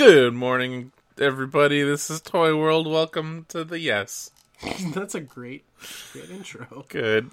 [0.00, 1.82] Good morning, everybody.
[1.82, 2.86] This is Toy World.
[2.86, 4.30] Welcome to the Yes.
[4.94, 5.66] That's a great,
[6.14, 6.86] great intro.
[6.88, 7.30] Good.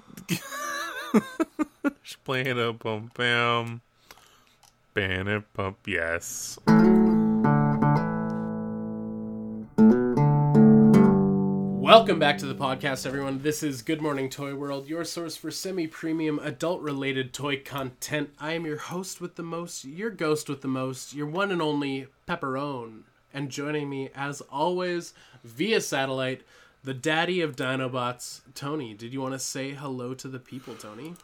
[2.25, 3.79] Playing a bum bam.
[4.93, 5.77] Ban pump.
[5.85, 6.59] Yes.
[11.88, 13.43] Welcome back to the podcast, everyone.
[13.43, 18.31] This is Good Morning Toy World, your source for semi premium adult related toy content.
[18.41, 21.61] I am your host with the most, your ghost with the most, your one and
[21.61, 23.04] only Pepperone.
[23.33, 25.14] And joining me, as always,
[25.45, 26.42] via satellite,
[26.83, 28.93] the daddy of Dinobots, Tony.
[28.93, 31.15] Did you want to say hello to the people, Tony?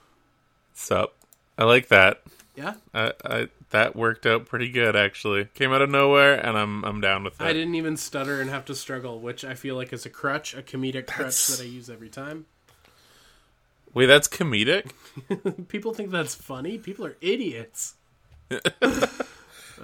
[0.73, 1.13] Sup.
[1.57, 2.23] I like that.
[2.55, 2.75] Yeah?
[2.93, 5.45] I, I that worked out pretty good actually.
[5.53, 7.43] Came out of nowhere, and I'm I'm down with it.
[7.43, 10.53] I didn't even stutter and have to struggle, which I feel like is a crutch,
[10.55, 12.45] a comedic crutch That's- that I use every time.
[13.93, 14.89] Wait, that's comedic.
[15.67, 16.79] People think that's funny.
[16.79, 17.93] People are idiots.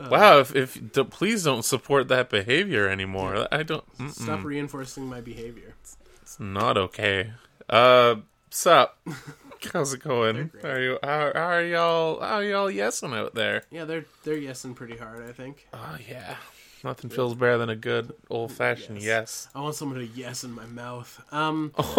[0.09, 0.39] wow.
[0.39, 3.47] If if d- please don't support that behavior anymore.
[3.51, 3.85] I don't.
[3.97, 5.75] mm, Stop reinforcing my behavior.
[6.23, 7.33] It's not okay.
[7.69, 8.15] Uh,
[8.49, 8.97] sup?
[9.73, 10.51] How's it going?
[10.63, 10.99] are you?
[11.03, 12.19] How, how are y'all?
[12.21, 13.63] How are y'all yesing out there?
[13.69, 15.27] Yeah, they're they're yesing pretty hard.
[15.27, 15.67] I think.
[15.73, 16.37] Oh yeah,
[16.83, 19.49] nothing feels better than a good old fashioned yes.
[19.53, 21.21] I want someone to yes in my mouth.
[21.31, 21.73] Um.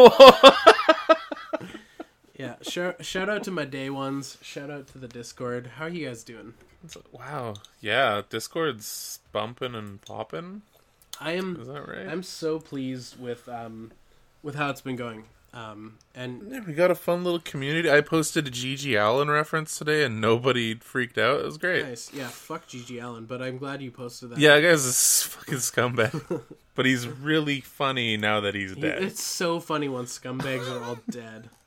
[2.34, 2.55] yeah.
[2.62, 4.39] Shout shout out to my day ones.
[4.41, 5.72] Shout out to the Discord.
[5.77, 6.55] How are you guys doing?
[7.12, 7.55] wow.
[7.80, 10.62] Yeah, Discord's bumping and popping.
[11.20, 11.58] I am.
[11.61, 12.08] Is that right?
[12.08, 13.92] I'm so pleased with um,
[14.42, 15.24] with how it's been going.
[15.52, 17.90] Um, and Yeah, we got a fun little community.
[17.90, 21.40] I posted a GG Allin reference today, and nobody freaked out.
[21.40, 21.84] It was great.
[21.84, 22.12] nice.
[22.12, 22.28] Yeah.
[22.28, 24.38] Fuck GG Allin, but I'm glad you posted that.
[24.38, 26.42] Yeah, that guy's a fucking scumbag,
[26.76, 29.02] but he's really funny now that he's He- dead.
[29.02, 31.50] It's so funny when scumbags are all dead.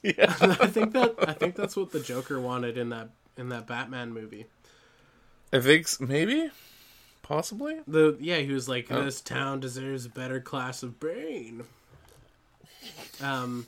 [0.00, 0.32] Yeah.
[0.40, 4.12] I think that I think that's what the Joker wanted in that in that Batman
[4.12, 4.46] movie.
[5.52, 6.50] I think maybe,
[7.22, 7.80] possibly.
[7.88, 9.02] The yeah, he was like, Oh.
[9.04, 11.64] "This town deserves a better class of brain."
[13.22, 13.66] Um,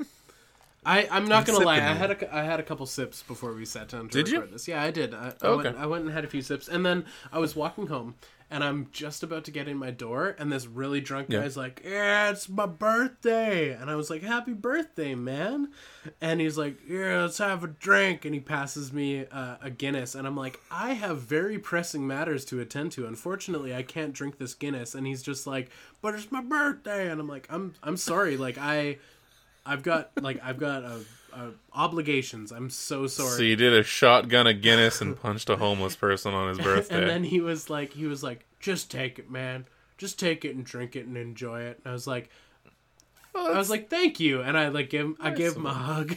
[0.85, 1.77] I I'm not gonna lie.
[1.77, 4.37] I had a I had a couple sips before we sat down to Did you?
[4.41, 4.67] record this.
[4.69, 5.13] Yeah, I did.
[5.13, 5.69] I, I, Okay.
[5.69, 8.15] went, I went and had a few sips, and then I was walking home,
[8.51, 11.41] and I'm just about to get in my door, and this really drunk Yeah.
[11.41, 15.69] guy's like, "Yeah, it's my birthday," and I was like, "Happy birthday, man!"
[16.19, 20.15] And he's like, "Yeah, let's have a drink," and he passes me uh, a Guinness,
[20.15, 23.07] and I'm like, "I have very pressing matters to attend to.
[23.07, 25.69] Unfortunately, I can't drink this Guinness." And he's just like,
[26.01, 28.97] "But it's my birthday," and I'm like, "I'm I'm sorry, like I."
[29.65, 30.99] I've got like I've got uh
[31.33, 32.53] uh obligations.
[32.53, 33.31] I'm so sorry.
[33.31, 36.95] So you did a shotgun of Guinness and punched a homeless person on his birthday.
[37.01, 39.67] and then he was like, he was like, just take it, man.
[39.99, 41.81] Just take it and drink it and enjoy it.
[41.85, 42.31] And I was like,
[43.35, 44.41] I was like, thank you.
[44.41, 46.17] And I like give him, I gave him a hug.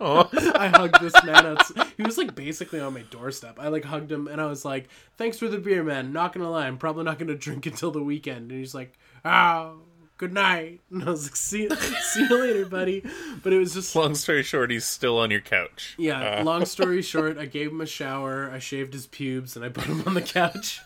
[0.00, 1.46] oh, I hugged this man.
[1.46, 1.62] Out,
[1.96, 3.58] he was like basically on my doorstep.
[3.60, 6.12] I like hugged him and I was like, thanks for the beer, man.
[6.12, 8.50] Not gonna lie, I'm probably not gonna drink until the weekend.
[8.50, 9.78] And he's like, oh,
[10.20, 10.80] good night.
[10.90, 11.68] And I was like, see,
[12.12, 13.02] see you later, buddy.
[13.42, 15.94] But it was just long story short, he's still on your couch.
[15.98, 19.64] Yeah, Uh, long story short, I gave him a shower, I shaved his pubes, and
[19.64, 20.80] I put him on the couch.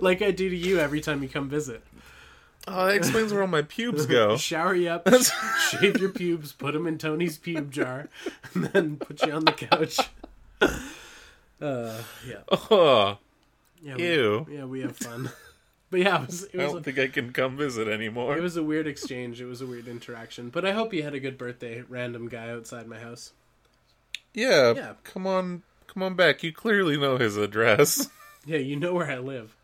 [0.00, 1.82] like I do to you every time you come visit.
[2.66, 4.36] oh, that explains where all my pubes go.
[4.36, 5.08] Shower you up,
[5.70, 8.08] shave your pubes, put them in Tony's pube jar,
[8.54, 9.98] and then put you on the couch.
[10.60, 12.42] Uh, yeah.
[12.50, 13.18] Oh,
[13.82, 14.46] yeah we, ew.
[14.50, 15.30] Yeah, we have fun.
[15.94, 18.36] But yeah, it was, it I don't a, think I can come visit anymore.
[18.36, 19.40] it was a weird exchange.
[19.40, 20.48] It was a weird interaction.
[20.50, 23.32] But I hope you had a good birthday, random guy outside my house.
[24.32, 24.94] yeah, Yeah.
[25.04, 26.42] come on, come on back.
[26.42, 28.10] You clearly know his address.
[28.44, 29.54] Yeah, you know where I live.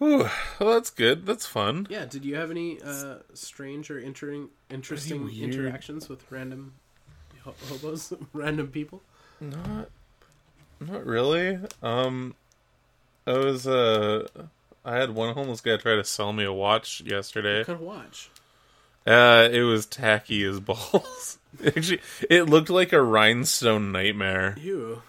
[0.00, 0.28] Ooh,
[0.58, 1.26] well, that's good.
[1.26, 1.86] That's fun.
[1.90, 6.72] Yeah, did you have any uh, strange or inter- interesting interactions with random
[7.44, 9.02] hobos, random people?
[9.40, 9.90] Not,
[10.80, 11.58] not really.
[11.82, 12.34] Um,
[13.26, 14.26] I was uh,
[14.84, 17.64] I had one homeless guy try to sell me a watch yesterday.
[17.64, 18.30] Could watch.
[19.06, 21.38] Uh, it was tacky as balls.
[21.66, 22.00] Actually,
[22.30, 25.02] it looked like a rhinestone nightmare, Ew.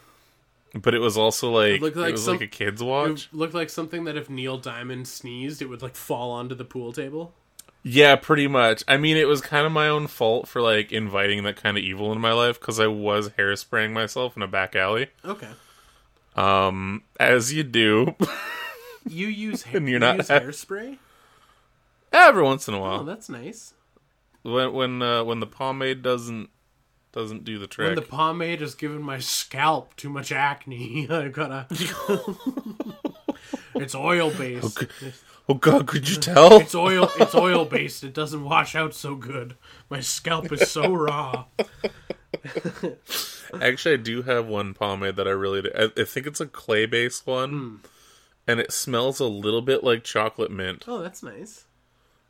[0.73, 3.29] but it was also like it, looked like was some- like a kid's watch.
[3.31, 6.65] It looked like something that if Neil Diamond sneezed, it would like fall onto the
[6.65, 7.33] pool table.
[7.85, 8.83] Yeah, pretty much.
[8.87, 11.83] I mean, it was kind of my own fault for like inviting that kind of
[11.83, 15.07] evil in my life because I was hairspraying myself in a back alley.
[15.25, 15.49] Okay.
[16.35, 18.15] Um, as you do,
[19.07, 20.97] You use hair, And you're you not- use hairspray?
[22.11, 23.01] every once in a while.
[23.01, 23.73] Oh, that's nice.
[24.43, 26.49] when when uh, when the pomade doesn't
[27.11, 27.87] doesn't do the trick.
[27.87, 31.67] When the pomade has given my scalp too much acne, I gotta.
[33.75, 34.83] It's oil based.
[35.49, 36.53] Oh god, could you tell?
[36.61, 37.09] It's oil.
[37.19, 38.03] It's oil based.
[38.03, 39.55] It doesn't wash out so good.
[39.89, 41.45] My scalp is so raw.
[43.61, 45.63] Actually, I do have one pomade that I really.
[45.63, 45.69] Do.
[45.77, 47.75] I, I think it's a clay based one, Hmm.
[48.47, 50.85] and it smells a little bit like chocolate mint.
[50.87, 51.65] Oh, that's nice.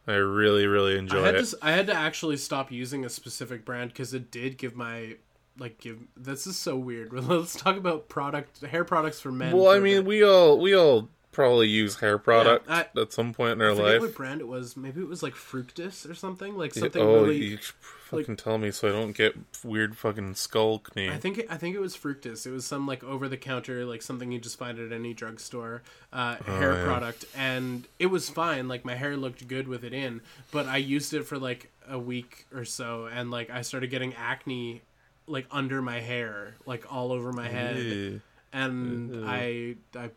[0.05, 1.37] I really, really I enjoy had it.
[1.37, 1.43] to.
[1.43, 5.15] s- I had to actually stop using a specific brand because it did give my
[5.57, 5.99] like give.
[6.17, 7.13] This is so weird.
[7.27, 9.55] Let's talk about product hair products for men.
[9.55, 13.11] Well, for I a mean, we all we all probably use hair product I- at
[13.11, 14.01] some point in their I life.
[14.01, 14.77] what brand it was.
[14.77, 16.57] Maybe it was like Fructis or something.
[16.57, 17.43] Like something oh, really.
[17.43, 17.57] you
[18.05, 21.09] fucking tell me so I don't get weird fucking skull knee.
[21.09, 22.45] I think it, I think it was Fructis.
[22.45, 25.81] It was some like over the counter, like something you just find at any drugstore,
[26.13, 26.83] uh, hair Oh, yeah.
[26.85, 28.67] product, and it was fine.
[28.67, 30.21] Like my hair looked good with it in,
[30.51, 34.13] but I used it for like a week or so, and like I started getting
[34.13, 34.81] acne,
[35.27, 38.21] like under my hair, like all over my head, Ew.
[38.53, 40.11] and I I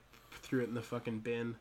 [0.46, 1.56] threw it in the fucking bin.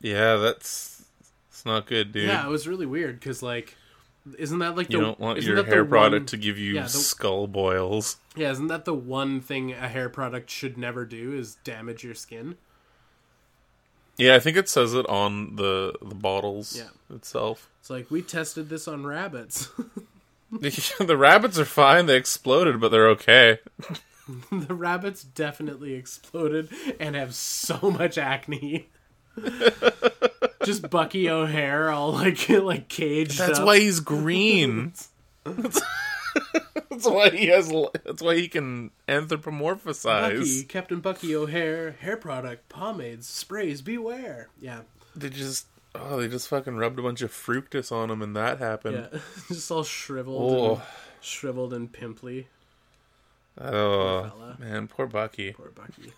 [0.00, 1.04] Yeah, that's
[1.50, 2.28] it's not good, dude.
[2.28, 3.76] Yeah, it was really weird because like,
[4.38, 6.82] isn't that like you the don't want your hair product one- to give you yeah,
[6.82, 8.16] the- skull boils.
[8.34, 12.14] Yeah, isn't that the one thing a hair product should never do is damage your
[12.14, 12.56] skin?
[14.18, 17.14] Yeah, I think it says it on the the bottles Yeah.
[17.14, 17.68] itself.
[17.80, 19.68] It's like we tested this on rabbits.
[20.52, 23.58] the rabbits are fine; they exploded, but they're okay.
[24.50, 26.68] the rabbits definitely exploded
[27.00, 28.88] and have so much acne.
[30.64, 33.66] Just Bucky O'Hare all like like caged That's up.
[33.66, 34.94] why he's green.
[35.44, 35.80] that's,
[36.90, 37.72] that's why he has.
[38.04, 40.02] That's why he can anthropomorphize.
[40.02, 40.64] Bucky.
[40.64, 44.48] Captain Bucky O'Hare, hair product, pomades, sprays, beware.
[44.60, 44.80] Yeah,
[45.14, 48.58] They just oh, they just fucking rubbed a bunch of fructis on him, and that
[48.58, 49.08] happened.
[49.12, 49.18] yeah.
[49.48, 50.82] Just all shriveled, Oh, and,
[51.20, 52.48] shriveled and pimply.
[53.58, 54.56] Oh fella.
[54.58, 55.52] man, poor Bucky.
[55.52, 56.12] Poor Bucky.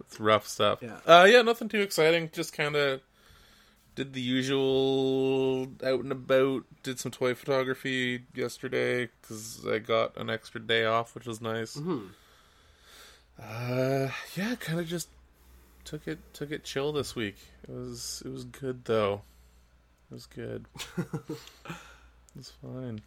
[0.00, 0.78] It's rough stuff.
[0.82, 0.98] Yeah.
[1.06, 2.30] Uh, yeah, nothing too exciting.
[2.32, 3.00] Just kind of
[3.94, 6.64] did the usual out and about.
[6.82, 11.76] Did some toy photography yesterday because I got an extra day off, which was nice.
[11.76, 12.08] Mhm.
[13.40, 15.08] Uh, yeah, kind of just
[15.84, 17.36] took it took it chill this week.
[17.64, 19.22] It was it was good though.
[20.10, 20.66] It was good.
[20.96, 21.36] it
[22.36, 23.00] was fine.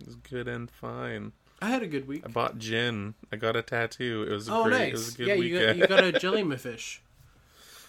[0.00, 1.32] It was good and fine.
[1.62, 2.22] I had a good week.
[2.24, 3.14] I bought gin.
[3.32, 4.24] I got a tattoo.
[4.28, 4.78] It was a Oh, great.
[4.78, 4.88] nice.
[4.88, 5.66] It was a good yeah, you weekend.
[5.66, 7.02] got, you got a jellyfish.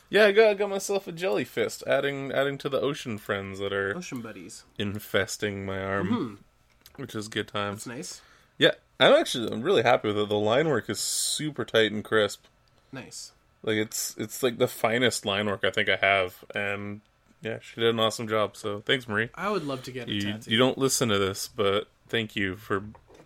[0.10, 3.60] Yeah, I got, I got myself a jelly fist, adding adding to the ocean friends
[3.60, 4.66] that are Ocean buddies.
[4.78, 7.86] infesting my arm, Hmm, which is good times.
[7.86, 8.22] that's nice.
[8.58, 10.28] Yeah, I'm actually I'm really happy with it.
[10.28, 12.44] The line work is super tight and crisp.
[12.92, 13.32] Nice.
[13.64, 17.00] Like it's it's like the finest line work I think I have, and
[17.42, 18.58] yeah, she did an awesome job.
[18.58, 19.30] So thanks, Marie.
[19.36, 20.52] I would love to get a You tattoo.
[20.52, 22.84] you don't listen to this, but thank you for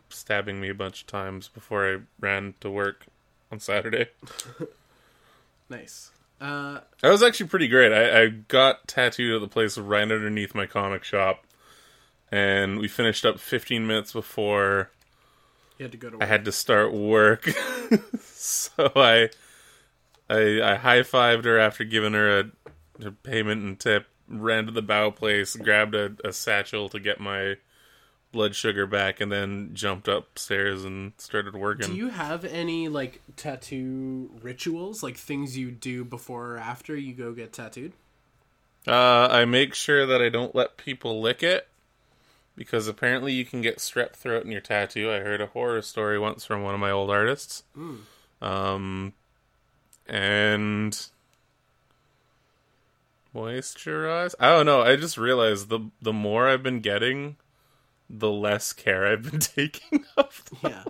[0.10, 3.06] stabbing me a bunch of times before I ran to work
[3.52, 4.08] on Saturday.
[5.70, 6.12] Nice.
[6.40, 7.92] Uh, That was actually pretty great.
[7.92, 11.44] I, I got tattooed at the place right underneath my comic shop,
[12.32, 14.92] and we finished up 15 minutes before
[15.78, 17.50] you had to go to I had to start work.
[18.22, 19.30] so I,
[20.30, 22.52] I, I high fived her after giving her a,
[23.04, 24.08] a payment and tip.
[24.28, 27.58] Ran to the bow place, grabbed a, a satchel to get my
[28.36, 31.88] blood sugar back, and then jumped upstairs and started working.
[31.88, 37.14] Do you have any like tattoo rituals, like things you do before or after you
[37.14, 37.94] go get tattooed?
[38.88, 41.68] Uh, I make sure that I don't let people lick it
[42.56, 45.10] because apparently you can get strep throat in your tattoo.
[45.12, 47.64] I heard a horror story once from one of my old artists.
[48.42, 49.14] Um,
[50.08, 51.08] and
[53.34, 54.36] moisturize.
[54.40, 54.82] I don't know.
[54.82, 57.38] I just realized the the more I've been getting,
[58.10, 60.84] the less care I've been taking of them Yeah.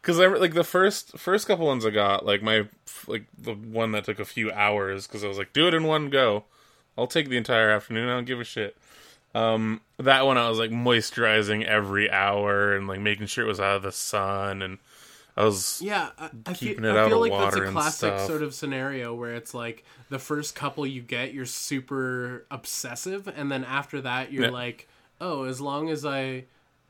[0.00, 2.68] because I like the first first couple ones I got, like my
[3.06, 5.84] like the one that took a few hours because I was like, do it in
[5.84, 6.44] one go.
[6.96, 8.08] I'll take the entire afternoon.
[8.08, 8.76] I don't give a shit.
[9.34, 13.60] Um, that one I was like moisturizing every hour and like making sure it was
[13.60, 14.78] out of the sun, and
[15.36, 17.64] I was Yeah, I, I Keeping feel, it I out feel of like that's water
[17.64, 21.46] a and classic sort of scenario where it's like the first couple you get, you're
[21.46, 24.50] super obsessive, and then after that, you're Yeah.
[24.50, 24.86] like,
[25.22, 26.44] oh, as long as I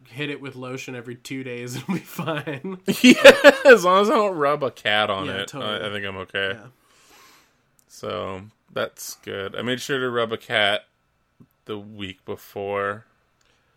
[0.08, 2.78] hit it with lotion every two days, it'll be fine.
[3.02, 3.52] yeah.
[3.64, 5.80] As long as I don't rub a cat on Yeah, it, totally.
[5.80, 6.52] I, I think I'm okay.
[6.54, 6.66] Yeah.
[7.88, 9.54] So that's good.
[9.54, 10.86] I made sure to rub a cat
[11.66, 13.04] the week before.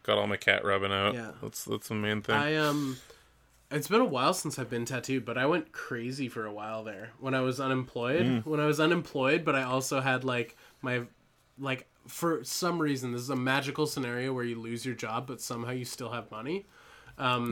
[0.03, 1.15] Got all my cat rubbing out.
[1.15, 1.31] Yeah.
[1.41, 2.35] that's that's the main thing.
[2.35, 2.97] I um
[3.71, 6.83] it's been a while since I've been tattooed, but I went crazy for a while
[6.83, 8.21] there when I was unemployed.
[8.21, 8.45] Mm.
[8.45, 11.01] When I was unemployed, but I also had like my
[11.59, 15.41] like for some reason this is a magical scenario where you lose your job but
[15.41, 16.65] somehow you still have money.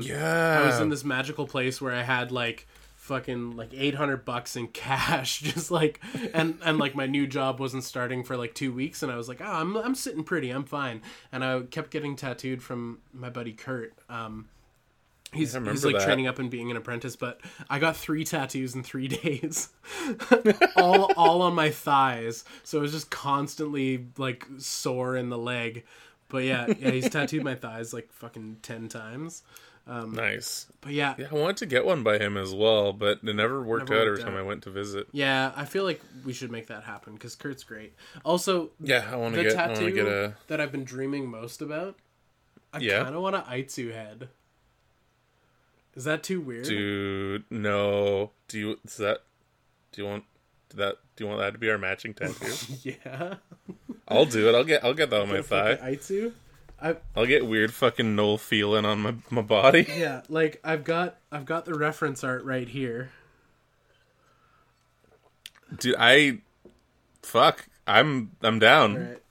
[0.01, 4.55] yeah, I was in this magical place where I had like fucking like 800 bucks
[4.55, 6.00] in cash just like
[6.33, 9.27] and and like my new job wasn't starting for like 2 weeks and I was
[9.27, 10.50] like, "Oh, I'm I'm sitting pretty.
[10.50, 13.93] I'm fine." And I kept getting tattooed from my buddy Kurt.
[14.10, 14.48] Um
[15.34, 16.06] He's, I remember he's like that.
[16.06, 19.70] training up and being an apprentice, but I got three tattoos in three days,
[20.75, 22.44] all all on my thighs.
[22.63, 25.84] So it was just constantly like sore in the leg.
[26.30, 29.44] But yeah, yeah, he's tattooed my thighs like fucking ten times.
[29.86, 30.68] Um, nice.
[30.80, 33.62] But yeah, Yeah, I wanted to get one by him as well, but it never
[33.62, 34.40] worked Never out every time out.
[34.40, 35.08] I went to visit.
[35.12, 37.94] Yeah, I feel like we should make that happen because Kurt's great.
[38.24, 39.52] Also, Yeah, I want to get.
[39.60, 40.36] I tattoo to get a.
[40.48, 41.98] that I've been dreaming most about,
[42.72, 43.04] I Yeah?
[43.04, 44.30] kind of want a Aitsu head.
[45.96, 46.66] Is that too weird?
[46.66, 48.32] Dude, no.
[48.48, 48.80] Do you?
[48.86, 49.20] Is that?
[49.92, 50.24] Do you want
[50.76, 50.98] that?
[51.16, 52.54] Do you want that to be our matching tattoo?
[53.06, 53.36] Yeah.
[54.08, 54.56] I'll do it.
[54.56, 54.84] I'll get.
[54.84, 55.76] I'll get that on my thigh.
[55.76, 56.34] Aitsu.
[56.82, 59.86] I I'll get weird fucking Noel feeling on my my body.
[59.98, 63.12] yeah, like I've got I've got the reference art right here.
[65.80, 66.40] Dude, I.
[67.22, 67.68] Fuck.
[67.88, 68.32] I'm.
[68.42, 68.98] I'm down.
[68.98, 69.23] All right,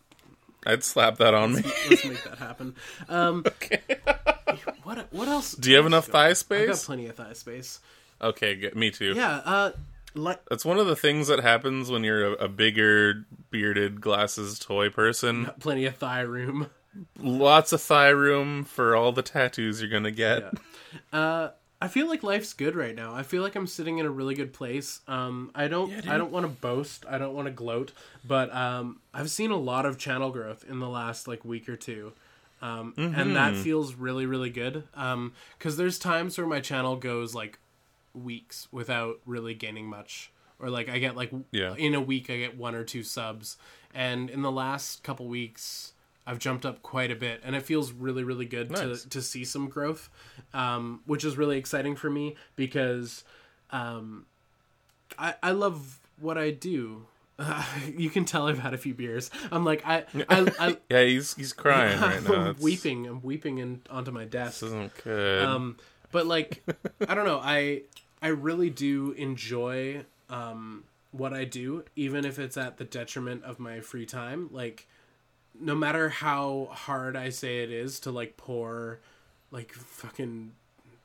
[0.66, 1.62] I'd slap that on me.
[1.90, 2.76] let's make that happen.
[3.08, 3.44] Um,
[4.82, 5.54] what what else?
[5.54, 6.68] Do you have enough thigh space?
[6.68, 7.80] I got plenty of thigh space.
[8.20, 9.14] Okay, get me too.
[9.16, 9.36] Yeah.
[9.44, 9.70] Uh,
[10.14, 14.58] like That's one of the things that happens when you're a, a bigger, bearded, glasses
[14.58, 15.50] toy person.
[15.58, 16.68] plenty of thigh room.
[17.18, 20.42] Lots of thigh room for all the tattoos you're gonna get.
[21.12, 21.18] Yeah.
[21.18, 21.50] Uh,
[21.82, 23.12] I feel like life's good right now.
[23.14, 25.00] I feel like I'm sitting in a really good place.
[25.08, 27.04] Um, I don't, I don't want to boast.
[27.08, 27.92] I don't want to gloat,
[28.24, 31.76] but um, I've seen a lot of channel growth in the last like week or
[31.76, 32.12] two,
[32.62, 34.84] um, and that feels really, really good.
[34.94, 37.58] Um, because there's times where my channel goes like
[38.14, 41.74] weeks without really gaining much, or like I get like Yeah.
[41.76, 43.56] in a week I get one or two subs,
[43.92, 45.92] and in the last couple weeks.
[46.26, 49.02] I've jumped up quite a bit, and it feels really, really good Nice.
[49.02, 50.08] to to see some growth,
[50.54, 53.24] um, which is really exciting for me because
[53.70, 54.26] um,
[55.18, 57.06] I I love what I do.
[57.96, 59.30] you can tell I've had a few beers.
[59.50, 62.34] I'm like I I, I Yeah, he's he's crying right now.
[62.34, 63.06] I'm It's- weeping.
[63.06, 64.60] I'm weeping in, onto my desk.
[64.60, 65.44] This isn't good.
[65.44, 65.76] Um,
[66.12, 66.62] but like,
[67.08, 67.40] I don't know.
[67.42, 67.82] I
[68.20, 73.58] I really do enjoy um, what I do, even if it's at the detriment of
[73.58, 74.48] my free time.
[74.52, 74.86] Like,
[75.62, 78.98] no matter how hard I say it is to like pour
[79.50, 80.52] like fucking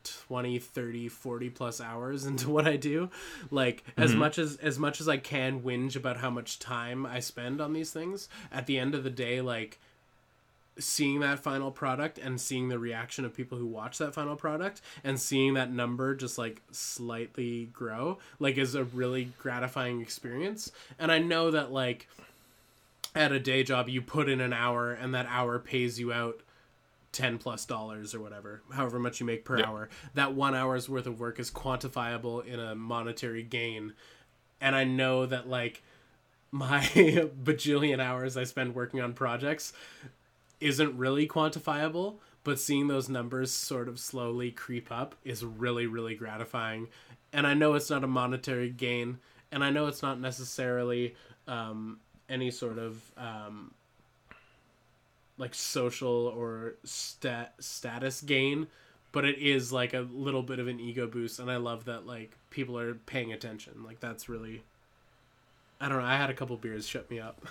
[0.04, 3.10] 20 30 40 plus hours into what i do
[3.52, 4.20] like as mm-hmm.
[4.20, 7.74] much as as much as i can whinge about how much time i spend on
[7.74, 9.80] these things at the end of the day like
[10.80, 14.82] seeing that final product and seeing the reaction of people who watch that final product
[15.04, 20.72] and seeing that number just like slightly grow like is a really gratifying experience.
[21.00, 22.08] And i know that like
[23.18, 26.42] at a day job you put in an hour and that hour pays you out
[27.14, 29.68] 10 plus dollars or whatever however much you make per Yeah.
[29.68, 33.94] hour that one hour's worth of work is quantifiable in a monetary gain
[34.62, 35.82] and i know that like
[36.52, 36.82] my
[37.44, 39.74] bajillion hours i spend working on projects
[40.60, 46.16] isn't really quantifiable, but seeing those numbers sort of slowly creep up is really, really
[46.16, 46.88] gratifying.
[47.32, 49.20] And I know it's not a monetary gain,
[49.52, 51.14] and I know it's not necessarily
[51.48, 53.74] um, any sort of um,
[55.38, 58.68] like social or stat status gain,
[59.12, 62.06] but it is like a little bit of an ego boost, and I love that
[62.06, 63.84] like people are paying attention.
[63.84, 64.64] Like that's really,
[65.80, 66.06] I don't know.
[66.06, 67.42] I had a couple beers shut me up.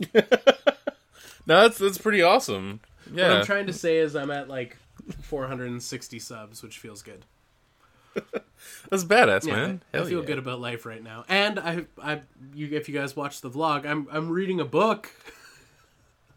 [0.14, 2.80] no, that's that's pretty awesome.
[3.16, 4.76] What Yeah, I'm trying to say is I'm at like
[5.22, 7.24] 460 subs, which feels good.
[8.90, 9.82] that's badass, Yeah, man.
[9.92, 10.26] I, I feel yeah.
[10.26, 11.24] good about life right now.
[11.28, 12.20] And I, I,
[12.54, 15.10] you, if you guys watch the vlog, I'm, I'm reading a book.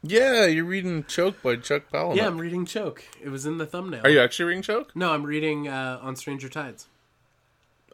[0.08, 2.17] Yeah, you're reading Choke by Chuck Palahniuk.
[2.17, 3.03] Yeah, I'm reading Choke.
[3.24, 4.01] It was in the thumbnail.
[4.03, 4.96] Are you actually reading Choke?
[4.96, 6.88] No, I'm reading uh, on Stranger Tides.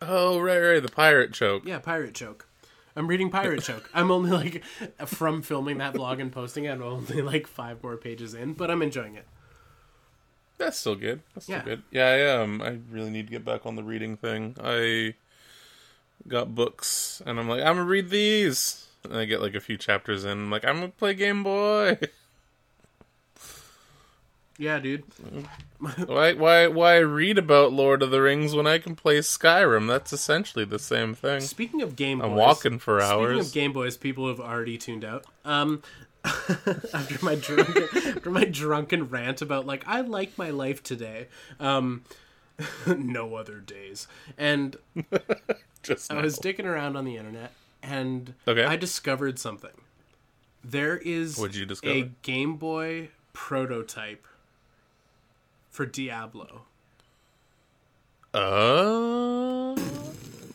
[0.02, 1.64] Oh, right, right, the pirate Choke.
[1.66, 2.48] Yeah, Pirate Choke.
[2.96, 3.90] I'm reading Pirate Choke.
[3.94, 4.64] I'm only like
[5.06, 6.72] from filming that vlog and posting it.
[6.72, 9.28] I'm only like five more pages in, but I'm enjoying it.
[10.62, 11.22] That's still good.
[11.34, 11.64] That's still Yeah.
[11.64, 11.84] good.
[11.92, 14.56] Yeah, I um, I really need to get back on the reading thing.
[14.64, 15.16] I
[16.28, 18.88] got books, and I'm like, I'm gonna read these.
[19.04, 20.32] And I get like a few chapters in.
[20.32, 21.98] I'm like, I'm gonna play Game Boy.
[24.58, 25.04] Yeah, dude.
[26.06, 29.88] why, why, why read about Lord of the Rings when I can play Skyrim?
[29.88, 31.42] That's essentially the same thing.
[31.42, 33.48] Speaking of Game Boys, I'm walking for hours.
[33.48, 35.26] Speaking of Game Boys, people have already tuned out.
[35.46, 35.82] Um,
[36.94, 41.28] after my drunken, after my drunken rant about like I like my life today,
[41.60, 42.04] um,
[42.88, 44.76] no other days, and
[45.84, 48.64] Just I was dicking around on the internet, and Okay.
[48.64, 49.72] I discovered something.
[50.64, 51.94] There is What'd you discover?
[51.96, 54.28] a Game Boy prototype
[55.72, 56.66] for Diablo.
[58.34, 59.76] Oh.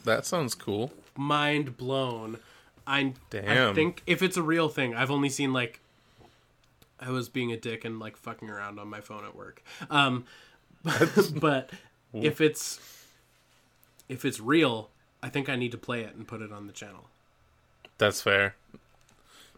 [0.04, 0.92] That sounds cool.
[1.16, 2.38] mind blown.
[2.86, 5.80] I I think if it's a real thing, I've only seen like
[7.00, 9.62] I was being a dick and like fucking around on my phone at work.
[9.90, 10.24] Um,
[11.34, 11.70] but
[12.12, 12.80] if it's
[14.08, 14.90] if it's real,
[15.22, 17.08] I think I need to play it and put it on the channel.
[17.98, 18.54] That's fair.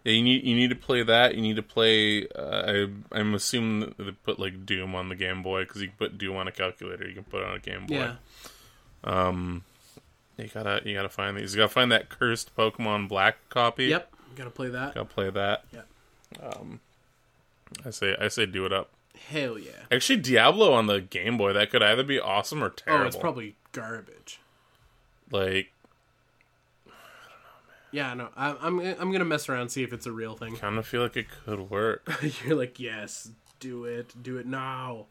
[0.04, 1.34] Yeah, you need you need to play that.
[1.34, 2.26] You need to play.
[2.28, 5.96] Uh, I I'm assuming they put like Doom on the Game Boy because you can
[5.96, 7.06] put Doom on a calculator.
[7.06, 7.94] You can put it on a Game Boy.
[7.94, 8.14] Yeah.
[10.38, 11.54] You gotta you gotta find these.
[11.54, 13.86] You gotta find that cursed Pokemon Black copy.
[13.86, 14.12] Yep.
[14.30, 14.94] you Gotta play that.
[14.94, 15.64] Gotta play that.
[15.72, 15.80] Yeah.
[16.40, 16.80] Um,
[17.84, 18.90] I say I say do it up.
[19.30, 19.72] Hell yeah.
[19.90, 23.04] Actually, Diablo on the Game Boy that could either be awesome or terrible.
[23.04, 24.40] Oh, it's probably garbage.
[25.32, 25.72] like
[26.86, 27.76] I don't know, man.
[27.90, 30.56] Yeah, no, I, I'm I'm gonna mess around see if it's a real thing.
[30.60, 32.08] kind of feel like it could work.
[32.44, 35.06] You're like, yes, do it, do it now.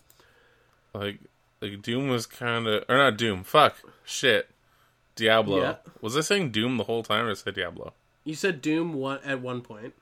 [0.94, 1.20] like
[1.62, 3.44] like Doom was kind of or not Doom.
[3.44, 4.50] Fuck shit.
[5.18, 5.62] Diablo.
[5.62, 5.76] Yeah.
[6.02, 7.92] Was I saying Doom the whole time or say Diablo?
[8.24, 9.94] You said Doom one at one point.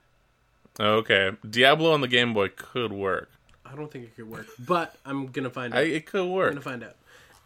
[0.80, 3.32] Okay, Diablo on the Game Boy could work.
[3.66, 5.80] I don't think it could work, but I'm gonna find out.
[5.80, 6.48] I, it could work.
[6.50, 6.96] I'm gonna find out.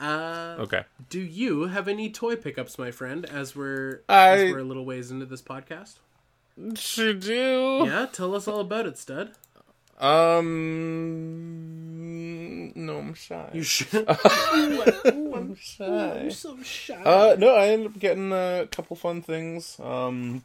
[0.02, 0.84] Uh, Okay.
[1.10, 3.26] Do you have any toy pickups, my friend?
[3.26, 5.96] As we're I- as we're a little ways into this podcast.
[6.76, 7.84] Should do.
[7.86, 9.32] Yeah, tell us all about it, Stud.
[10.00, 11.39] Um.
[12.90, 13.50] No, I'm shy.
[13.54, 14.06] You should.
[14.10, 16.22] I'm shy.
[16.24, 16.96] You're so shy.
[16.96, 19.80] Uh, no, I ended up getting a couple fun things.
[19.80, 20.44] Um,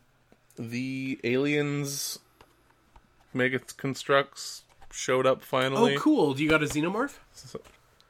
[0.59, 2.19] the aliens
[3.33, 5.97] Mega Constructs showed up finally.
[5.97, 6.35] oh, cool.
[6.35, 7.17] Do you got a xenomorph?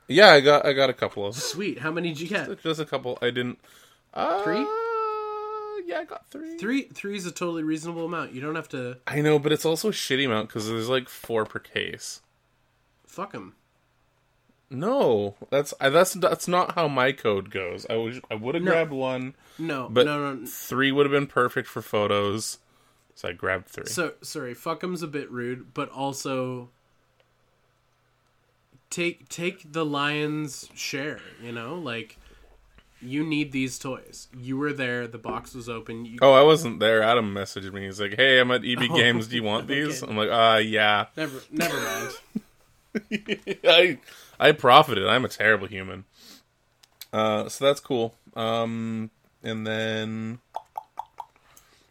[0.08, 1.40] Yeah, I got I got a couple of Them.
[1.40, 1.78] Sweet.
[1.78, 2.60] How many did you get?
[2.60, 3.16] just a couple.
[3.22, 3.60] I didn't.
[4.12, 4.66] Uh, Three?
[5.86, 6.56] Yeah, I got three.
[6.58, 6.82] Three.
[6.84, 8.32] Three is a totally reasonable amount.
[8.32, 11.08] You don't have to I know, but it's also a shitty amount because there's like
[11.08, 12.20] four per case.
[13.06, 13.54] fuck them.
[14.71, 17.87] No, that's I, that's that's not how my code goes.
[17.88, 18.71] I was I would have No.
[18.73, 20.47] grabbed one, No, but no, no.
[20.47, 22.59] three would have been perfect for photos.
[23.14, 23.87] So I grabbed three.
[23.87, 26.71] So sorry, fuck 'em's a bit rude, but also
[28.90, 31.21] take take the lion's share.
[31.42, 32.16] You know, like
[33.00, 34.28] you need these toys.
[34.37, 35.06] You were there.
[35.06, 36.06] The box was open.
[36.06, 37.02] You, Oh, I wasn't there.
[37.02, 37.85] Adam messaged me.
[37.85, 39.28] He's like, "Hey, I'm at EB Oh, Games.
[39.28, 42.12] Do you want these?" I'm like, "Uh, yeah." Never, never mind.
[43.65, 43.99] I
[44.38, 45.06] I profited.
[45.06, 46.04] I'm a terrible human.
[47.12, 48.14] Uh, so that's cool.
[48.34, 49.10] Um,
[49.42, 50.38] and then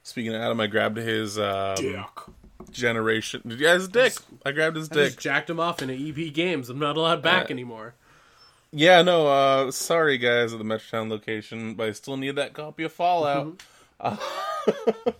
[0.03, 1.75] speaking of Adam, I grabbed his um,
[2.71, 3.41] generation.
[3.57, 4.13] Yeah, his dick.
[4.45, 5.17] I grabbed his I dick.
[5.19, 6.69] jacked him off in a EB Games.
[6.69, 7.93] I'm not allowed back Uh, anymore.
[8.71, 9.27] Yeah, no.
[9.27, 13.61] Uh, sorry guys at the Metrotown location, but I still need that copy of Fallout.
[13.99, 14.17] Uh,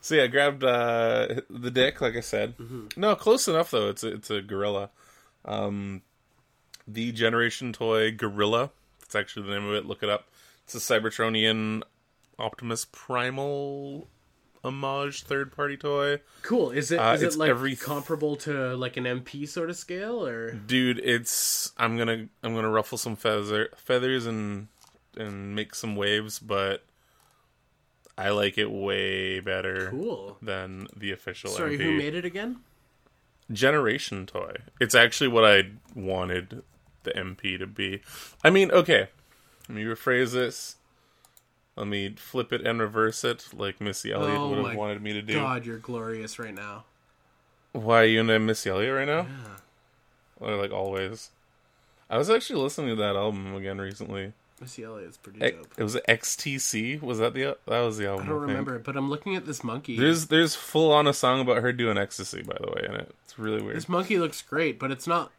[0.00, 2.54] so yeah, I grabbed uh, the dick, like I said.
[2.96, 3.88] No, close enough though.
[3.88, 4.90] It's a, it's a gorilla.
[5.44, 6.02] Um,
[6.86, 8.70] the Generation toy Gorilla.
[9.00, 9.86] That's actually the name of it.
[9.86, 10.28] Look it up.
[10.64, 11.82] It's a Cybertronian
[12.38, 14.08] Optimus Primal
[14.62, 16.20] homage third party toy.
[16.42, 16.70] Cool.
[16.70, 20.26] Is it uh, is it like every- comparable to like an MP sort of scale
[20.26, 20.52] or?
[20.52, 24.68] dude it's i'm gonna i'm gonna ruffle some feather feathers and
[25.16, 26.84] and make some waves but
[28.18, 30.36] i like it way better Cool.
[30.42, 31.82] than the official Sorry, MP.
[31.82, 32.58] who made it again?
[33.52, 34.56] Generation toy.
[34.80, 36.62] It's actually what i wanted
[37.02, 38.00] the mp to be.
[38.44, 39.08] I mean okay
[39.68, 40.76] let me rephrase this.
[41.76, 45.12] Let me flip it and reverse it like missy elliott Oh would have wanted me
[45.12, 45.34] to do.
[45.34, 46.84] God, you're glorious right now.
[47.72, 49.26] why are you into missy elliott right now?
[50.40, 51.30] Or like always.
[52.08, 55.72] I was actually listening to that album again recently Missy Elliott's pretty dope.
[55.78, 57.00] It was XTC.
[57.00, 58.26] Was that the that was the album?
[58.26, 58.48] I don't think.
[58.48, 59.96] remember, but I'm looking at this monkey.
[59.96, 63.14] There's there's full on a song about her doing ecstasy, by the way, in it.
[63.24, 63.76] It's really weird.
[63.76, 65.32] This monkey looks great, but it's not.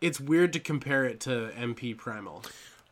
[0.00, 2.44] It's weird to compare it to MP Primal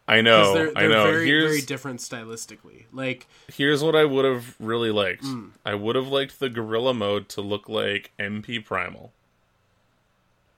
[0.08, 0.54] I know.
[0.54, 1.04] they're, I they're know.
[1.04, 2.84] very here's very different stylistically.
[2.92, 5.24] Like here's what I would have really liked.
[5.24, 5.48] Hmm.
[5.64, 9.12] I would have liked the gorilla mode to look like MP Primal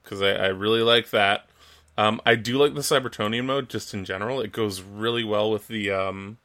[0.03, 1.47] because I, I really like that.
[1.97, 4.41] Um, I do like the Cybertronian mode just in general.
[4.41, 6.37] It goes really well with the um,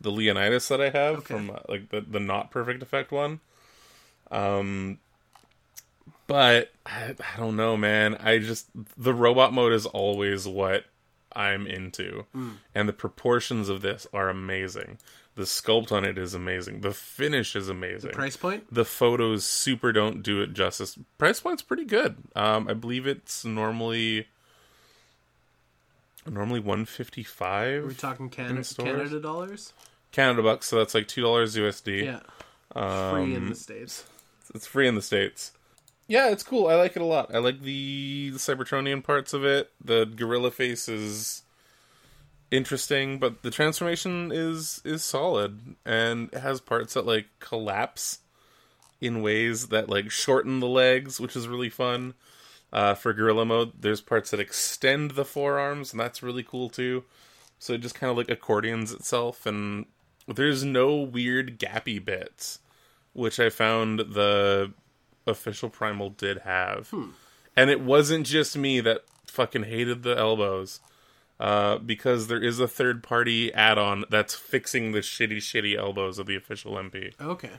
[0.00, 1.34] the Leonidas that I have Okay.
[1.34, 3.40] from uh, like the the not perfect effect one.
[4.30, 4.98] Um,
[6.26, 8.16] but I, I don't know, man.
[8.16, 10.84] I just the robot mode is always what
[11.34, 12.24] I'm into,
[12.74, 14.98] and the proportions of this are amazing.
[15.34, 16.82] The sculpt on it is amazing.
[16.82, 18.72] The finish is amazing price point.
[18.72, 20.96] the photos super don't do it justice.
[21.18, 22.16] Price point's pretty good.
[22.36, 24.28] Um, I believe it's normally
[26.30, 28.64] normally one fifty Are we talking Canada.
[28.76, 29.72] Canada dollars?
[30.12, 32.04] Canada bucks, so that's like two dollars USD.
[32.04, 32.20] Yeah,
[32.74, 34.04] Um, free in the states.
[34.54, 35.52] It's free in the states.
[36.06, 36.66] Yeah, it's cool.
[36.68, 37.34] I like it a lot.
[37.34, 39.72] I like the, the Cybertronian parts of it.
[39.82, 41.42] The gorilla face is
[42.50, 48.18] interesting, but the transformation is is solid and it has parts that like collapse
[49.00, 52.14] in ways that like shorten the legs, which is really fun.
[52.74, 57.04] Uh, for gorilla mode, there's parts that extend the forearms, and that's really cool too.
[57.60, 59.86] So it just kind of like accordions itself, and
[60.26, 62.58] there's no weird gappy bits,
[63.12, 64.72] which I found the
[65.24, 66.92] official primal did have.
[67.56, 70.80] And it wasn't just me that fucking hated the elbows.
[71.38, 76.18] Uh, because there is a third party add on that's fixing the shitty, shitty elbows
[76.18, 77.12] of the official MP.
[77.20, 77.50] Okay.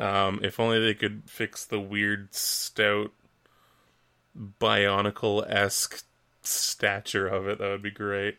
[0.00, 3.12] Um, if only they could fix the weird, stout,
[4.36, 6.04] bionicle esque
[6.42, 8.38] stature of it, that would be great.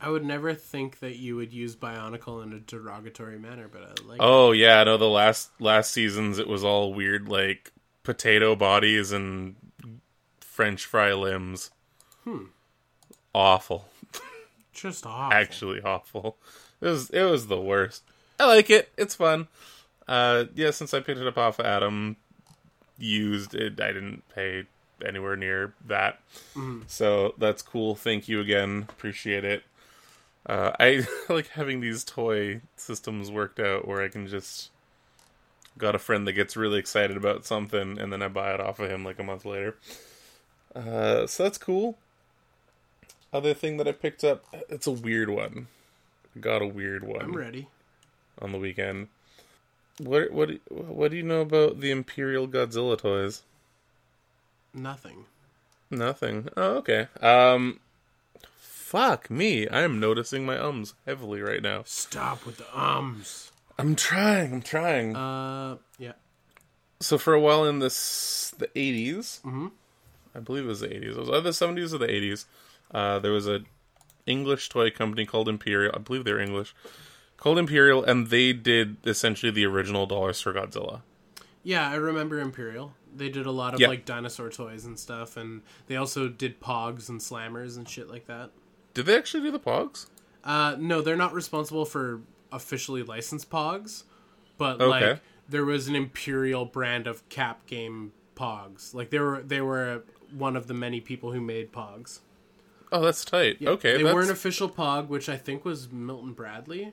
[0.00, 4.06] I would never think that you would use Bionicle in a derogatory manner, but I
[4.06, 4.18] like.
[4.20, 9.56] Oh yeah, no, the last last seasons it was all weird like potato bodies and
[10.40, 11.70] French fry limbs.
[12.24, 12.44] Hmm.
[13.34, 13.88] Awful.
[14.74, 15.36] just awful.
[15.36, 16.36] Actually awful.
[16.82, 18.02] It was it was the worst.
[18.38, 18.90] I like it.
[18.98, 19.48] It's fun.
[20.06, 22.16] Uh yeah, since I picked it up off of Adam
[22.98, 24.64] used it I didn't pay
[25.04, 26.20] anywhere near that.
[26.86, 27.94] So that's cool.
[27.94, 28.86] Thank you again.
[28.88, 29.62] Appreciate it.
[30.46, 34.70] Uh, I like having these toy systems worked out where I can just
[35.76, 38.78] got a friend that gets really excited about something and then I buy it off
[38.80, 39.76] of him like a month later.
[40.74, 41.98] Uh, so that's cool.
[43.32, 45.66] Other thing that I picked up, it's a weird one.
[46.34, 47.68] I got a weird one I'm ready.
[48.40, 49.08] on the weekend.
[49.98, 53.42] What what what do you know about the Imperial Godzilla toys?
[54.74, 55.24] Nothing.
[55.90, 56.48] Nothing.
[56.56, 57.08] Oh, okay.
[57.20, 57.80] Um,
[58.58, 59.68] fuck me.
[59.68, 61.82] I am noticing my ums heavily right now.
[61.86, 63.52] Stop with the ums.
[63.78, 64.52] I'm trying.
[64.52, 65.16] I'm trying.
[65.16, 66.12] Uh, yeah.
[67.00, 69.70] so for a while in this the 80s, Mhm.
[70.34, 71.16] I believe it was the 80s.
[71.16, 72.44] It was either the 70s or the 80s.
[72.90, 73.60] Uh, there was a
[74.26, 75.92] English toy company called Imperial.
[75.94, 76.74] I believe they're English.
[77.36, 81.02] Called Imperial, and they did essentially the original Dollars for Godzilla.
[81.62, 82.94] Yeah, I remember Imperial.
[83.14, 83.88] They did a lot of Yeah.
[83.88, 88.26] like dinosaur toys and stuff, and they also did Pogs and Slammers and shit like
[88.26, 88.50] that.
[88.94, 90.06] Did they actually do the Pogs?
[90.44, 92.20] Uh, no, they're not responsible for
[92.52, 94.04] officially licensed Pogs,
[94.58, 94.86] but Okay.
[95.10, 98.94] like there was an Imperial brand of Cap Game Pogs.
[98.94, 102.20] Like they were they were one of the many people who made Pogs.
[102.92, 103.58] Oh, that's tight.
[103.66, 104.14] okay, they that's...
[104.14, 106.92] weren't official Pog, which I think was Milton Bradley.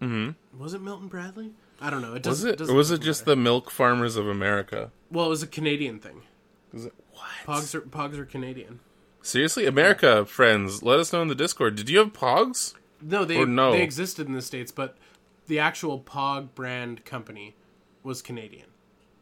[0.00, 0.60] Mm-hmm.
[0.62, 1.52] Was it Milton Bradley?
[1.80, 2.14] I don't know.
[2.14, 2.60] It was it?
[2.60, 3.30] was it just matter.
[3.32, 4.90] the Milk Farmers of America?
[5.10, 6.22] Well, it was a Canadian thing.
[6.72, 7.22] Was it what?
[7.46, 8.80] Pogs are Pogs are Canadian.
[9.22, 11.76] Seriously, America friends, let us know in the Discord.
[11.76, 12.74] Did you have Pogs?
[13.02, 13.72] No, they Or no?
[13.72, 14.96] they existed in the states, but
[15.46, 17.54] the actual Pog brand company
[18.02, 18.66] was Canadian.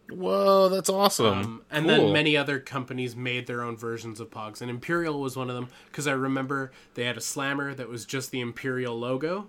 [0.08, 1.26] Whoa, that's awesome.
[1.26, 1.96] Um, and Cool.
[2.04, 5.56] then many other companies made their own versions of Pogs, and Imperial was one of
[5.56, 9.48] them because I remember they had a slammer that was just the Imperial logo,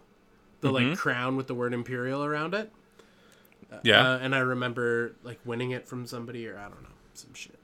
[0.62, 0.90] the Mm-hmm.
[0.90, 2.72] like crown with the word Imperial around it.
[3.84, 4.14] yeah.
[4.14, 7.58] Uh, and I remember like winning it from somebody or I don't know some shit.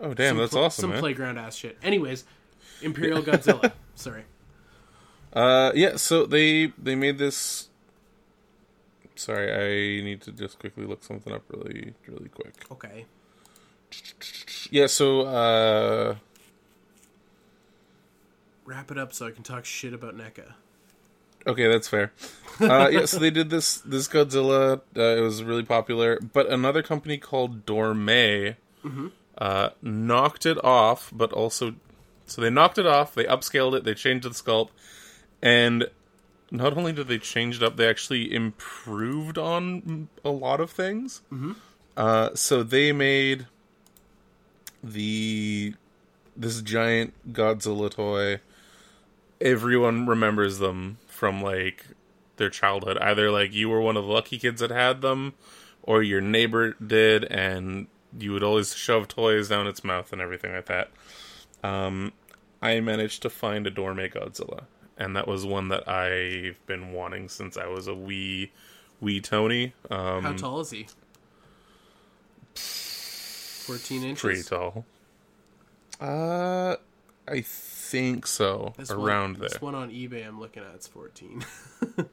[0.00, 1.00] oh, damn, Some that's pl- awesome, Some man.
[1.00, 1.78] playground ass shit.
[1.82, 2.24] Anyways,
[2.82, 3.72] Imperial Godzilla.
[3.94, 4.24] Sorry.
[5.32, 5.96] Uh, yeah.
[5.96, 7.68] So they they made this.
[9.14, 12.54] Sorry, I need to just quickly look something up really really quick.
[12.70, 13.06] Okay.
[14.70, 14.86] Yeah.
[14.88, 16.16] So uh,
[18.64, 20.54] Wrap it up so I can talk shit about NECA.
[21.46, 22.12] Okay, that's fair.
[22.60, 24.80] Uh, yeah, so they did this this Godzilla.
[24.96, 28.56] Uh, it was really popular, but another company called Dor Mei
[29.38, 31.74] uh, knocked it off, but also
[32.26, 33.14] so they knocked it off.
[33.14, 33.84] They upscaled it.
[33.84, 34.68] They changed the sculpt,
[35.42, 35.88] and
[36.50, 41.22] not only did they change it up, they actually improved on a lot of things.
[41.96, 43.46] Uh, so they made
[44.84, 45.74] the
[46.36, 48.40] this giant Godzilla toy
[49.40, 51.86] everyone remembers them from like
[52.36, 52.98] their childhood.
[52.98, 55.34] Either like you were one of the lucky kids that had them,
[55.84, 57.86] or your neighbor did, and
[58.18, 60.90] you would always shove toys down its mouth and everything like that.
[61.62, 62.12] Um,
[62.60, 64.64] I managed to find a Dor Mei Godzilla,
[64.98, 68.50] and that was one that I've been wanting since I was a wee,
[69.00, 69.74] wee Tony.
[69.92, 70.88] Um, How tall is he?
[72.56, 74.20] Fourteen inches.
[74.20, 74.84] pretty tall.
[76.00, 76.74] Uh,
[77.28, 77.42] I
[77.92, 78.72] think so.
[78.76, 79.48] This around one, there.
[79.50, 81.44] This one on eBay I'm looking at it's 14.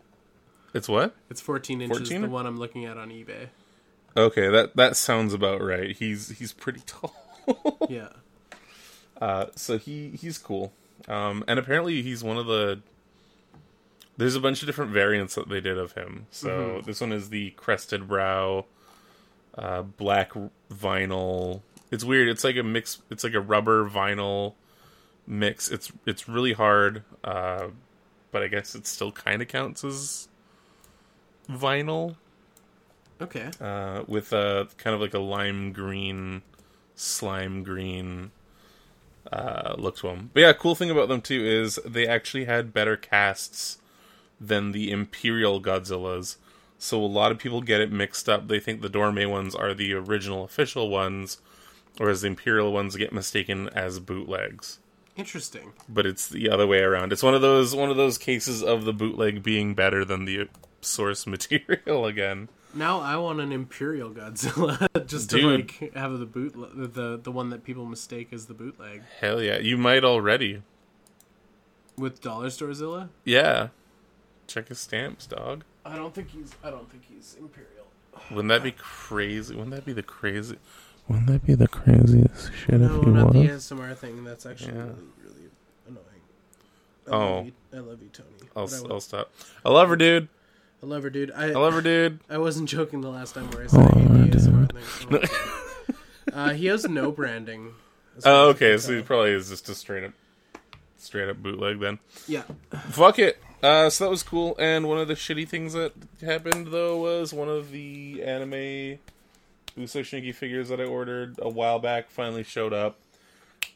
[0.72, 1.16] It's what?
[1.32, 1.98] it's 14 inches.
[1.98, 2.22] 14?
[2.22, 3.48] The one I'm looking at on eBay.
[4.16, 5.96] Okay, that that sounds about right.
[5.96, 7.16] He's he's pretty tall.
[7.90, 8.10] Yeah.
[9.20, 10.72] uh, so he he's cool.
[11.08, 12.82] Um, and apparently he's one of the.
[14.18, 16.28] There's a bunch of different variants that they did of him.
[16.30, 18.66] So this one is the crested brow,
[19.58, 20.34] uh, black
[20.72, 21.62] vinyl.
[21.90, 22.30] It's weird.
[22.30, 23.02] It's like a mix.
[23.10, 24.54] It's like a rubber vinyl
[25.30, 25.70] mix.
[25.70, 27.68] It's it's really hard, uh,
[28.32, 30.28] but I guess it still kind of counts as
[31.50, 32.16] vinyl
[33.22, 33.50] Okay.
[33.60, 36.42] uh, with a kind of like a lime green,
[36.96, 38.32] slime green
[39.32, 40.32] uh, look to them.
[40.34, 43.78] But yeah, cool thing about them too is they actually had better casts
[44.40, 46.38] than the Imperial Godzillas.
[46.78, 48.48] So a lot of people get it mixed up.
[48.48, 51.40] They think the Dor Mei ones are the original official ones,
[51.98, 54.80] whereas the Imperial ones get mistaken as bootlegs.
[55.20, 55.74] Interesting.
[55.90, 57.12] But it's the other way around.
[57.12, 60.48] It's one of those one of those cases of the bootleg being better than the
[60.80, 62.48] source material again.
[62.74, 66.54] Now I want an Imperial Godzilla just to like have the boot
[66.94, 70.62] the the one that people mistake as the bootleg Hell yeah, you might already.
[71.98, 73.10] with Dollar Storezilla.
[73.26, 73.70] Yeah.
[74.48, 75.64] Check his stamps, dog.
[75.86, 76.54] I don't think he's.
[76.64, 77.86] I don't think he's Imperial.
[78.32, 79.54] Wouldn't that be crazy?
[79.54, 80.58] Wouldn't that be the crazy?
[81.10, 83.40] Wouldn't that be the craziest shit No, if he not the?
[83.40, 84.24] ASMR thing.
[84.24, 84.84] That's actually Yeah.
[84.84, 85.50] really, really
[85.88, 86.06] annoying.
[87.08, 87.36] I Oh.
[87.38, 88.30] love you, I love you, Tony.
[88.56, 89.32] I'll, But I, will- I'll stop.
[89.66, 90.28] I love her, dude.
[90.82, 91.32] I love her, dude.
[91.32, 92.20] I, I love her, dude.
[92.30, 95.30] I wasn't joking the last time where I said I hate the ASMR thing.
[96.34, 97.74] uh, he has no branding.
[98.18, 98.70] as far Oh, as I okay.
[98.72, 99.06] can So he tell.
[99.08, 100.12] probably is just a straight up,
[100.98, 102.00] straight up bootleg then.
[102.28, 102.44] yeah.
[102.92, 103.42] Fuck it.
[103.62, 104.56] Uh, so that was cool.
[104.58, 105.92] And one of the shitty things that
[106.22, 109.00] happened though was one of the anime
[109.80, 113.00] Busou Shinki figures that I ordered a while back finally showed up,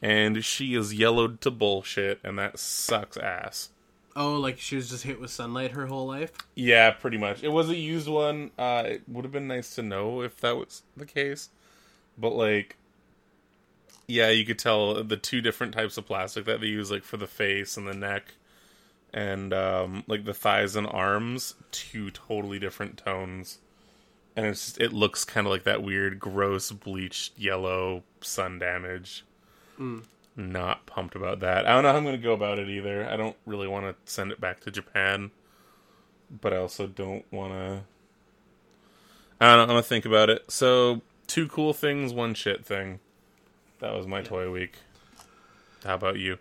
[0.02, 3.70] and she is yellowed to bullshit, and that sucks ass.
[4.14, 6.30] Oh, like she was just hit with sunlight her whole life.
[6.54, 7.42] Yeah, pretty much.
[7.42, 8.50] It was a used one.
[8.58, 11.48] Uh, it would have been nice to know if that was the case,
[12.18, 12.76] but like,
[14.06, 17.16] yeah, you could tell the two different types of plastic that they use, like for
[17.16, 18.34] the face and the neck,
[19.14, 23.58] and um, like the thighs and arms, two totally different tones,
[24.36, 29.24] and it's just, it looks kind of like that weird, gross, bleached yellow sun damage.
[30.36, 31.66] Not pumped about that.
[31.66, 33.08] I don't know how I'm going to go about it either.
[33.08, 35.30] I don't really want to send it back to Japan
[36.40, 37.82] but I also don't want to.
[39.40, 39.62] I don't know.
[39.62, 40.50] I'm gonna think about it.
[40.50, 43.00] So, two cool things, one shit thing.
[43.80, 44.76] That was my toy week.
[45.84, 46.38] How about you?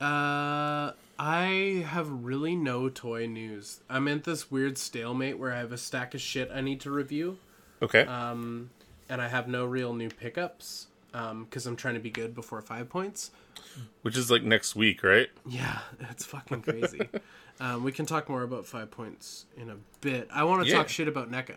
[0.00, 3.80] Uh, I have really no toy news.
[3.88, 6.90] I'm at this weird stalemate where I have a stack of shit I need to
[6.90, 7.38] review,
[7.82, 8.02] Okay.
[8.02, 8.70] um,
[9.08, 12.90] and I have no real new pickups because I'm trying to be good before five
[12.90, 13.30] points.
[14.02, 15.28] Which is like next week, right?
[15.46, 15.78] Yeah,
[16.10, 17.00] it's fucking crazy.
[17.60, 20.28] um, we can talk more about five points in a bit.
[20.30, 20.76] I want to Yeah.
[20.76, 21.56] talk shit about NECA.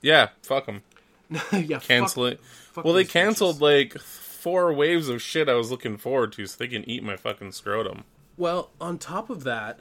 [0.00, 0.28] Yeah.
[0.42, 0.82] Fuck them.
[1.52, 2.40] yeah, Cancel fuck, it.
[2.72, 3.60] fuck Well, they canceled bitches.
[3.60, 7.16] like four waves of shit I was looking forward to, so they can eat my
[7.16, 8.04] fucking scrotum.
[8.38, 9.80] Well, on top of that,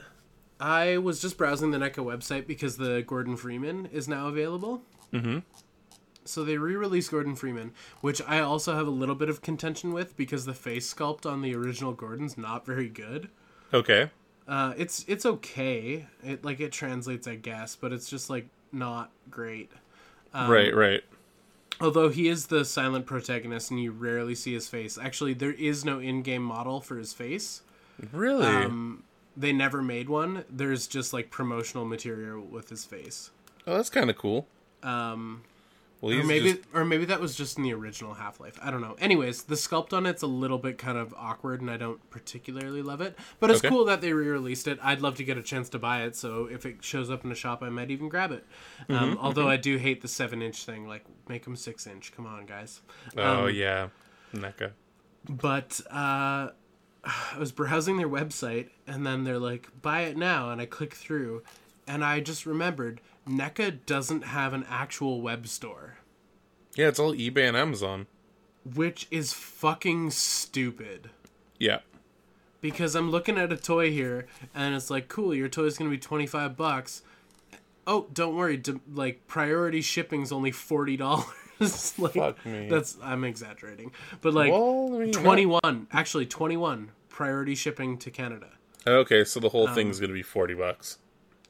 [0.60, 4.82] I was just browsing the NECA website because the Gordon Freeman is now available.
[5.13, 5.39] Mm-hmm.
[6.26, 10.17] So they re-released Gordon Freeman, which I also have a little bit of contention with
[10.17, 13.30] because the face sculpt on the original Gordon's not very good.
[13.74, 14.10] Okay.
[14.48, 16.08] Uh, it's it's okay.
[16.24, 19.72] It like it translates, I guess, but it's just like not great.
[20.34, 20.76] Um, right.
[20.76, 21.04] Right.
[21.80, 24.98] Although he is the silent protagonist and you rarely see his face.
[24.98, 27.62] Actually, there is no in-game model for his face.
[28.12, 28.46] Really.
[28.46, 29.04] Um,
[29.36, 30.44] they never made one.
[30.50, 33.32] There's just like promotional material with his face.
[33.66, 34.48] oh, that's kind of cool.
[34.84, 35.44] Um,
[36.00, 38.60] Well, or maybe, just- or maybe that was just in the original Half Life.
[38.62, 38.96] I don't know.
[39.00, 42.84] Anyways, the sculpt on it's a little bit kind of awkward, and I don't particularly
[42.84, 43.18] love it.
[43.40, 43.70] But it's Okay.
[43.70, 44.78] cool that they re-released it.
[44.84, 46.16] I'd love to get a chance to buy it.
[46.16, 48.46] So if it shows up in a shop, I might even grab it.
[48.88, 50.88] Mm-hmm, Um, although I do hate the seven-inch thing.
[50.88, 52.12] Like, make them six-inch.
[52.16, 52.82] Come on, guys.
[53.18, 53.88] oh um, yeah,
[54.36, 54.72] NECA.
[55.28, 56.50] But uh,
[57.04, 60.50] I was browsing their website and then they're like, buy it now.
[60.50, 61.44] And I click through
[61.88, 65.98] and I just remembered NECA doesn't have an actual web store.
[66.76, 68.08] Yeah, it's all eBay and Amazon.
[68.76, 71.10] Which is fucking stupid.
[71.58, 71.80] Yeah.
[72.60, 75.96] Because I'm looking at a toy here and it's like, cool, your toy's going to
[75.96, 77.04] be 25 bucks.
[77.86, 78.62] Oh, don't worry,
[78.94, 81.26] like priority shipping's only $40.
[81.98, 82.67] like, Fuck me.
[82.70, 83.91] That's I'm exaggerating,
[84.22, 85.86] but like well, I mean, 21, no.
[85.91, 88.50] actually 21 priority shipping to Canada.
[88.86, 90.98] Okay, so the whole um, is gonna be 40 bucks.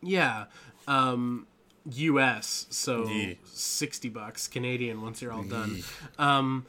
[0.02, 0.46] Yeah,
[0.88, 1.48] um,
[1.92, 2.68] U.S.
[2.70, 3.10] So
[3.46, 5.84] 60 bucks Canadian once you're all done.
[6.18, 6.66] Um,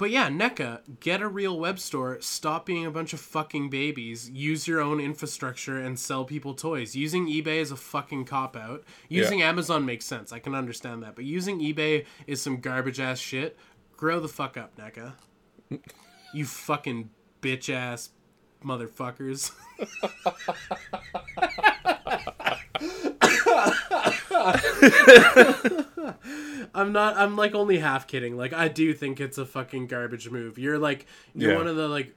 [0.00, 4.30] but yeah NECA, get a real web store stop being a bunch of fucking babies
[4.30, 6.96] use your own infrastructure and sell people toys.
[6.96, 8.82] Using ebay is a fucking cop out.
[9.10, 13.18] Using amazon makes sense i can understand that but using ebay is some garbage ass
[13.18, 13.58] shit.
[13.94, 15.12] Grow the fuck up NECA.
[16.32, 17.10] you fucking
[17.42, 18.08] bitch ass
[18.64, 19.52] motherfuckers
[26.74, 27.16] I'm not.
[27.16, 28.36] I'm like only half kidding.
[28.36, 30.58] Like I do think it's a fucking garbage move.
[30.58, 31.58] You're like you're Yeah.
[31.58, 32.14] one of the like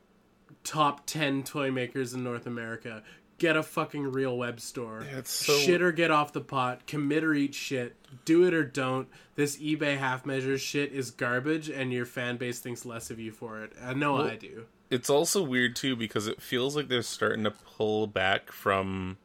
[0.64, 3.04] top 10 toy makers in North America.
[3.40, 5.04] Get a fucking real web store.
[5.18, 6.86] it's so- Shit or get off the pot.
[6.88, 7.96] Commit or eat shit.
[8.26, 9.08] Do it or don't.
[9.36, 13.32] This eBay half measure shit is garbage, and your fan base thinks less of you
[13.32, 13.74] for it.
[13.82, 14.66] I know I do.
[14.94, 19.18] It's also weird too because it feels like they're starting to pull back from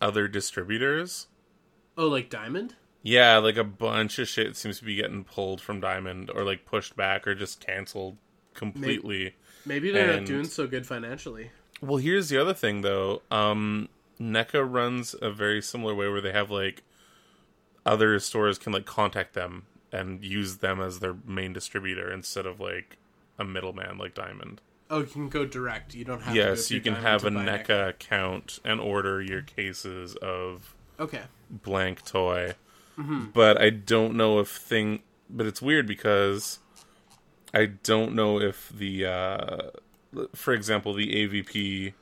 [0.00, 1.26] other distributors.
[1.96, 2.76] Oh, like Diamond?
[3.02, 6.64] Yeah, like a bunch of shit seems to be getting pulled from Diamond or like
[6.66, 8.16] pushed back or just canceled
[8.54, 9.34] completely.
[9.66, 11.50] Maybe they're And- not doing so good financially.
[11.80, 13.22] Well, here's the other thing though.
[13.30, 13.88] Um
[14.20, 16.82] NECA runs a very similar way where they have like
[17.86, 22.60] other stores can like contact them and use them as their main distributor instead of
[22.60, 22.98] like
[23.38, 24.60] a middleman like Diamond.
[24.90, 25.94] Oh, you can go direct.
[25.94, 29.42] You don't have to Yes, you can Diamond have a NECA account and order your
[29.42, 31.22] cases of Okay.
[31.50, 32.54] blank toy.
[32.98, 33.26] Mm-hmm.
[33.34, 35.00] But I don't know if thing.
[35.30, 36.58] But it's weird because
[37.52, 39.58] I don't know if the, uh,
[40.34, 41.92] for example, the AVP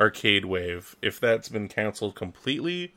[0.00, 2.94] arcade wave, if that's been canceled completely,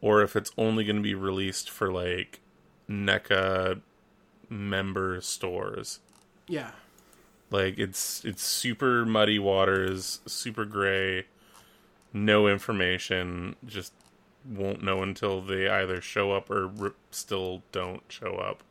[0.00, 2.40] or if it's only going to be released for like
[2.88, 3.82] NECA
[4.48, 6.00] member stores.
[6.48, 6.70] Yeah.
[7.50, 11.26] Like it's it's super muddy waters, super gray,
[12.12, 13.56] no information.
[13.64, 13.92] Just
[14.44, 18.62] won't know until they either show up or still don't show up.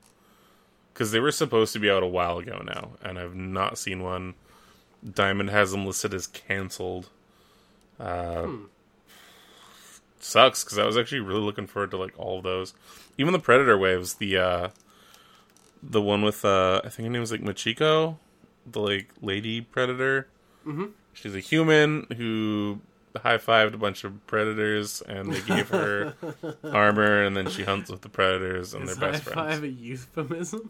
[0.94, 4.04] Because they were supposed to be out a while ago now, and I've not seen
[4.04, 4.36] one.
[5.04, 7.10] Diamond has them listed as canceled.
[8.00, 8.48] Uh,
[10.20, 12.74] Sucks because I was actually really looking forward to like all of those,
[13.18, 14.16] even the Predator waves.
[14.16, 14.70] The uh,
[15.82, 18.18] the one with uh, I think her name was like Machiko,
[18.66, 20.28] the like lady predator.
[20.66, 20.86] Mm-hmm.
[21.14, 22.80] She's a human who
[23.16, 26.16] high fived a bunch of predators, and they gave her
[26.64, 29.36] armor, and then she hunts with the predators, and Is they're high best friends.
[29.36, 30.70] five a euphemism?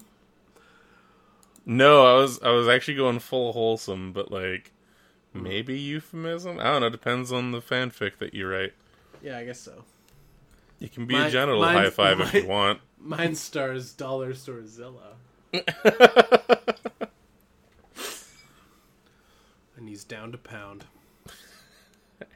[1.66, 4.72] No, I was I was actually going full wholesome, but like
[5.34, 6.60] maybe euphemism.
[6.60, 6.90] I don't know.
[6.90, 8.74] Depends on the fanfic that you write.
[9.22, 9.86] Yeah, I guess so.
[10.80, 12.82] You can be Mine- a genital mine- high five if you want.
[13.00, 15.14] Mine stars Dollar Store Zilla.
[19.84, 20.86] and he's down to pound.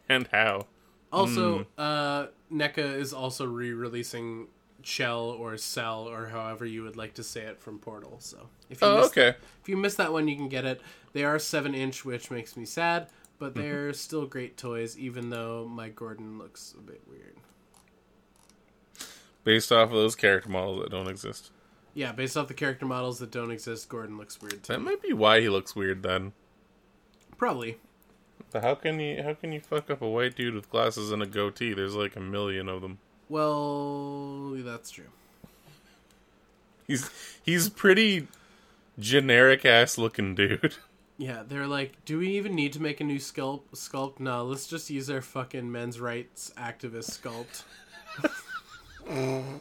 [0.10, 0.68] And how?
[1.14, 1.64] Also, Hmm.
[1.78, 4.48] uh, NECA is also re-releasing
[4.84, 8.18] Shell or Cell or however you would like to say it from Portal.
[8.20, 9.38] So if you Oh, missed, okay.
[9.62, 10.82] if you missed that one, you can get it.
[11.14, 13.08] They are seven inch, which makes me sad,
[13.40, 13.62] but Mm-hmm.
[13.62, 14.98] they're still great toys.
[14.98, 17.38] Even though Mike Gordon looks a bit weird.
[19.46, 21.52] Based off of those character models that don't exist.
[21.94, 24.74] Yeah, based off the character models that don't exist, Gordon looks weird too.
[24.74, 26.34] That might be why he looks weird then.
[27.38, 27.78] Probably.
[28.52, 31.22] But how can you how can you fuck up a white dude with glasses and
[31.22, 31.74] a goatee?
[31.74, 33.00] There's like a million of them.
[33.30, 35.12] Well, that's true.
[36.88, 37.10] He's
[37.44, 38.28] he's pretty
[38.98, 40.76] generic ass looking dude.
[41.20, 43.72] Yeah, they're like, do we even need to make a new sculpt?
[43.74, 44.20] Sculpt?
[44.20, 47.64] No, let's just use our fucking men's rights activist sculpt.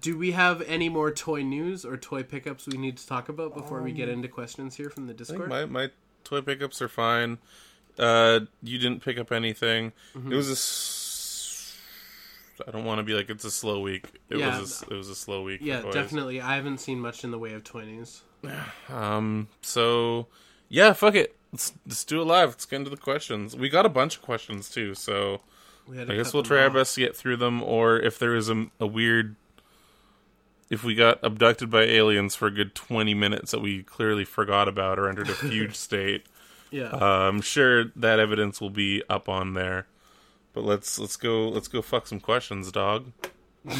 [0.00, 3.54] do we have any more toy news or toy pickups we need to talk about
[3.54, 5.50] before we get um, into questions here from the Discord?
[5.50, 5.90] my my
[6.24, 7.38] toy pickups are fine.
[7.98, 9.92] Uh, you didn't pick up anything.
[10.14, 10.32] Mm-hmm.
[10.32, 10.52] It was a.
[10.52, 11.76] S-
[12.66, 14.04] I don't want to be like it's a slow week.
[14.28, 14.58] It Yeah.
[14.60, 15.60] was a, it was a slow week.
[15.62, 16.40] yeah, definitely.
[16.40, 18.22] I haven't seen much in the way of news.
[18.88, 19.48] Um.
[19.62, 20.26] So,
[20.68, 21.36] yeah, fuck it.
[21.52, 22.50] Let's let's do it live.
[22.50, 23.56] Let's get into the questions.
[23.56, 25.40] We got a bunch of questions too, so
[25.90, 27.62] I guess we'll try our best to get through them.
[27.62, 29.36] Or if there is a, a weird,
[30.70, 34.68] if we got abducted by aliens for a good twenty minutes that we clearly forgot
[34.68, 36.24] about or entered a fugue state,
[36.70, 36.90] Yeah.
[36.92, 39.86] uh, I'm sure that evidence will be up on there.
[40.52, 43.12] But let's let's go let's go fuck some questions, dog.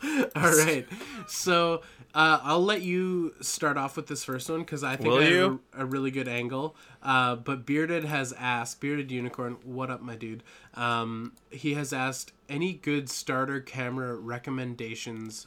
[0.36, 0.86] All right.
[1.26, 1.82] So
[2.14, 5.24] uh, I'll let you start off with this first one because I think Will I
[5.24, 5.60] have you?
[5.74, 6.74] a, a really good angle.
[7.02, 10.42] Uh, but Bearded has asked, Bearded Unicorn, what up, my dude?
[10.74, 15.46] Um, he has asked any good starter camera recommendations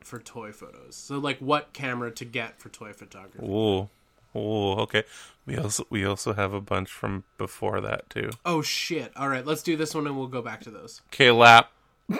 [0.00, 0.94] for toy photos.
[0.94, 3.46] So, like, what camera to get for toy photography?
[3.46, 3.88] Ooh,
[4.36, 5.04] ooh, okay.
[5.46, 8.30] We also we also have a bunch from before that too.
[8.46, 9.12] Oh shit!
[9.16, 11.02] All right, let's do this one and we'll go back to those.
[11.12, 11.70] Okay, lap.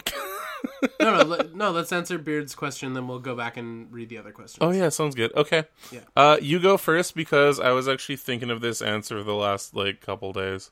[1.00, 1.70] No, no, let, no.
[1.70, 4.58] Let's answer Beard's question, then we'll go back and read the other questions.
[4.60, 5.34] Oh yeah, sounds good.
[5.34, 5.64] Okay.
[5.90, 6.00] Yeah.
[6.16, 10.00] Uh, you go first because I was actually thinking of this answer the last like
[10.00, 10.70] couple days.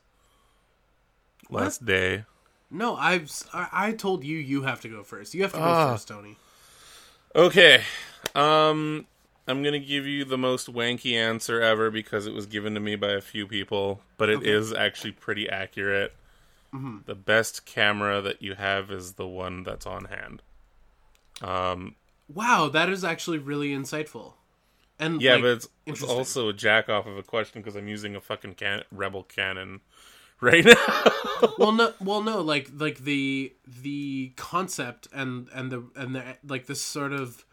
[1.49, 2.25] Last day.
[2.71, 5.33] No, I've I told you you have to go first.
[5.35, 5.91] You have to go Ah.
[5.93, 6.37] first, Tony.
[7.35, 7.83] Okay.
[8.33, 9.05] Um,
[9.47, 12.95] I'm gonna give you the most wanky answer ever because it was given to me
[12.95, 14.81] by a few people, but it is Okay.
[14.81, 16.13] actually pretty accurate.
[17.05, 20.41] The best camera that you have is the one that's on hand.
[21.41, 21.95] Um,
[22.27, 24.33] Wow, that is actually really insightful.
[24.97, 27.87] And Yeah, like, but it's, it's also a jack off of a question because I'm
[27.87, 29.81] using a fucking can- Rebel Canon
[30.41, 31.03] right now.
[31.57, 36.65] well no well no like like the the concept and and the and the like
[36.65, 37.45] this sort of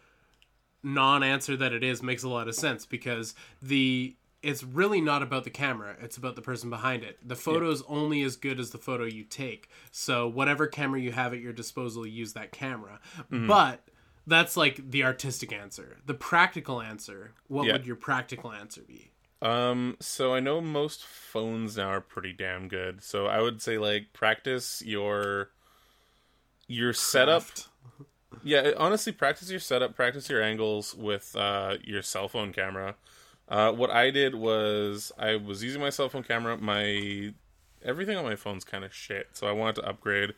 [0.82, 5.44] non-answer that it is makes a lot of sense because the it's really not about
[5.44, 8.70] the camera it's about the person behind it the photo is only as good as
[8.70, 12.98] the photo you take so whatever camera you have at your disposal use that camera
[13.30, 13.86] but
[14.26, 17.72] that's like the artistic answer the practical answer what Yeah.
[17.72, 19.10] would your practical answer be
[19.42, 23.02] Um, so I know most phones now are pretty damn good.
[23.02, 25.50] So I would say like practice your
[26.66, 27.44] your setup.
[28.42, 32.94] Yeah, honestly, practice your setup, practice your angles with uh, your cell phone camera.
[33.50, 36.56] Uh, what I did was I was using my cell phone camera.
[36.56, 37.34] My
[37.84, 40.34] everything on my phone's kind of shit, so I wanted to upgrade.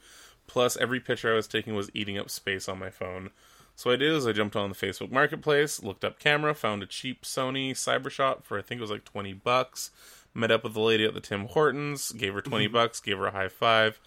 [0.46, 3.30] Plus, every picture I was taking was eating up space on my phone.
[3.76, 6.82] So what I did is I jumped on the Facebook Marketplace, looked up camera, found
[6.82, 9.90] a cheap Sony Cybershot for I think it was like twenty bucks.
[10.34, 13.26] Met up with the lady at the Tim Hortons, gave her 20 bucks, gave her
[13.26, 14.00] a high five,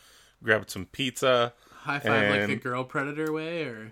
[0.44, 1.54] grabbed some pizza.
[1.82, 3.92] high five like the girl predator way or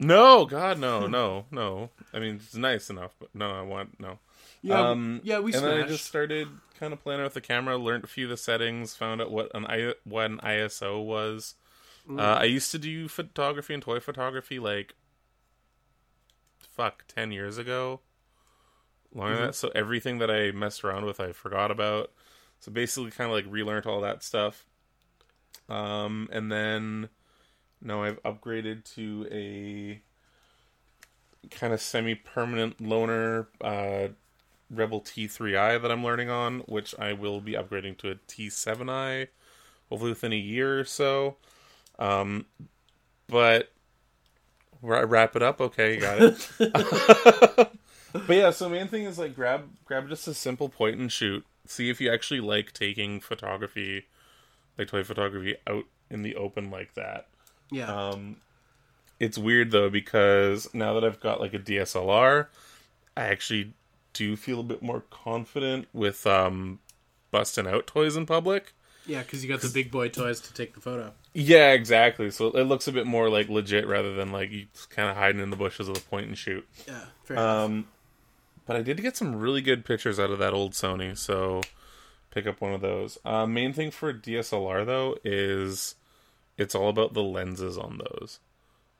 [0.00, 1.90] No, God, no, no, no.
[2.12, 4.18] I mean, it's nice enough, but no, I want no.
[4.62, 6.48] yeah um, yeah we and then I just started
[6.78, 9.50] kind of playing with the camera, learned a few of the settings, found out what
[9.54, 11.54] an I, what an ISO was.
[12.08, 12.18] Mm.
[12.18, 14.94] Uh, I used to do photography and toy photography like
[16.58, 18.00] fuck ten years ago,
[19.14, 19.40] longer Mm-hmm.
[19.40, 19.54] than that.
[19.54, 22.10] So everything that I messed around with, I forgot about.
[22.58, 24.66] So basically, kind of like relearned all that stuff.
[25.68, 27.08] Um, and then
[27.82, 30.00] now I've upgraded to a
[31.50, 34.08] kind of semi-permanent loaner uh,
[34.70, 39.28] Rebel T3i that I'm learning on, which I will be upgrading to a T7i,
[39.88, 41.36] hopefully within a year or so.
[41.98, 42.46] Um,
[43.26, 43.72] but
[44.80, 46.48] where I wrap it up, okay, you got it.
[48.12, 51.44] but yeah, so main thing is like grab grab just a simple point and shoot.
[51.66, 54.06] See if you actually like taking photography,
[54.78, 57.28] like toy photography, out in the open like that.
[57.70, 58.36] Yeah Um,
[59.18, 62.46] it's weird though because now that I've got like a DSLR,
[63.16, 63.74] I actually
[64.12, 66.78] do feel a bit more confident with um,
[67.30, 68.72] busting out toys in public.
[69.06, 71.12] Yeah, because you got the big boy toys to take the photo.
[71.32, 72.30] Yeah, exactly.
[72.30, 75.40] So it looks a bit more like legit rather than like you kind of hiding
[75.40, 76.66] in the bushes with a point and shoot.
[76.86, 77.64] Yeah, fair enough.
[77.64, 77.88] Um,
[78.66, 81.60] but I did get some really good pictures out of that old Sony, so
[82.30, 83.18] pick up one of those.
[83.24, 85.96] Uh, main thing for DSLR though is
[86.60, 88.38] it's all about the lenses on those.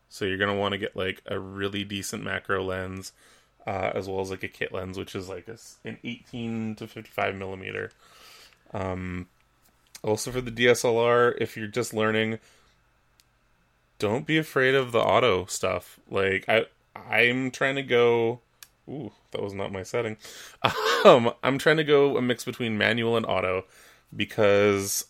[0.08, 3.12] So you're gonna want to get like a really decent macro lens,
[3.66, 6.88] uh, as well as like a kit lens, which is like a, an 18 to
[6.88, 7.90] 55 millimeter.
[8.72, 9.28] Um,
[10.02, 12.38] also for the DSLR, if you're just learning,
[13.98, 16.00] don't be afraid of the auto stuff.
[16.10, 16.64] Like I,
[16.96, 18.40] I'm trying to go.
[18.88, 20.16] Ooh, that was not my setting.
[21.02, 23.64] Um, I'm trying to go a mix between manual and auto
[24.14, 25.06] because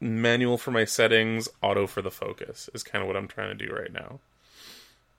[0.00, 3.66] manual for my settings, auto for the focus is kind of what I'm trying to
[3.66, 4.18] do right now.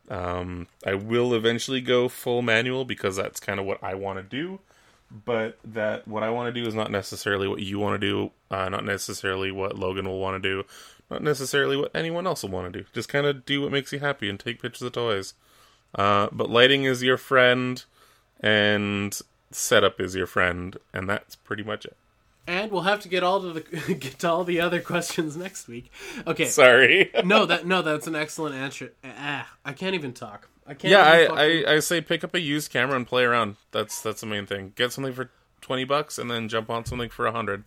[0.09, 4.23] Um, I will eventually go full manual because that's kind of what I want to
[4.23, 4.59] do.
[5.25, 8.31] But that what I want to do is not necessarily what you want to do,
[8.49, 10.65] uh, not necessarily what Logan will want to do,
[11.09, 12.85] not necessarily what anyone else will want to do.
[12.93, 15.33] Just kind of do what makes you happy and take pictures of toys.
[15.93, 17.83] Uh, but lighting is your friend,
[18.39, 19.19] and
[19.51, 21.97] setup is your friend, and that's pretty much it.
[22.47, 23.61] And we'll have to get all to the
[23.95, 25.91] get to all the other questions next week.
[26.25, 26.45] Okay.
[26.45, 27.11] Sorry.
[27.23, 28.93] no, that no, that's an excellent answer.
[29.03, 30.49] Ah, I can't even talk.
[30.65, 30.91] I can't.
[30.91, 33.57] yeah, I, fucking- I, I say pick up a used camera and play around.
[33.71, 34.73] That's that's the main thing.
[34.75, 35.29] Get something for
[35.59, 37.63] twenty bucks, and then jump on something for a hundred.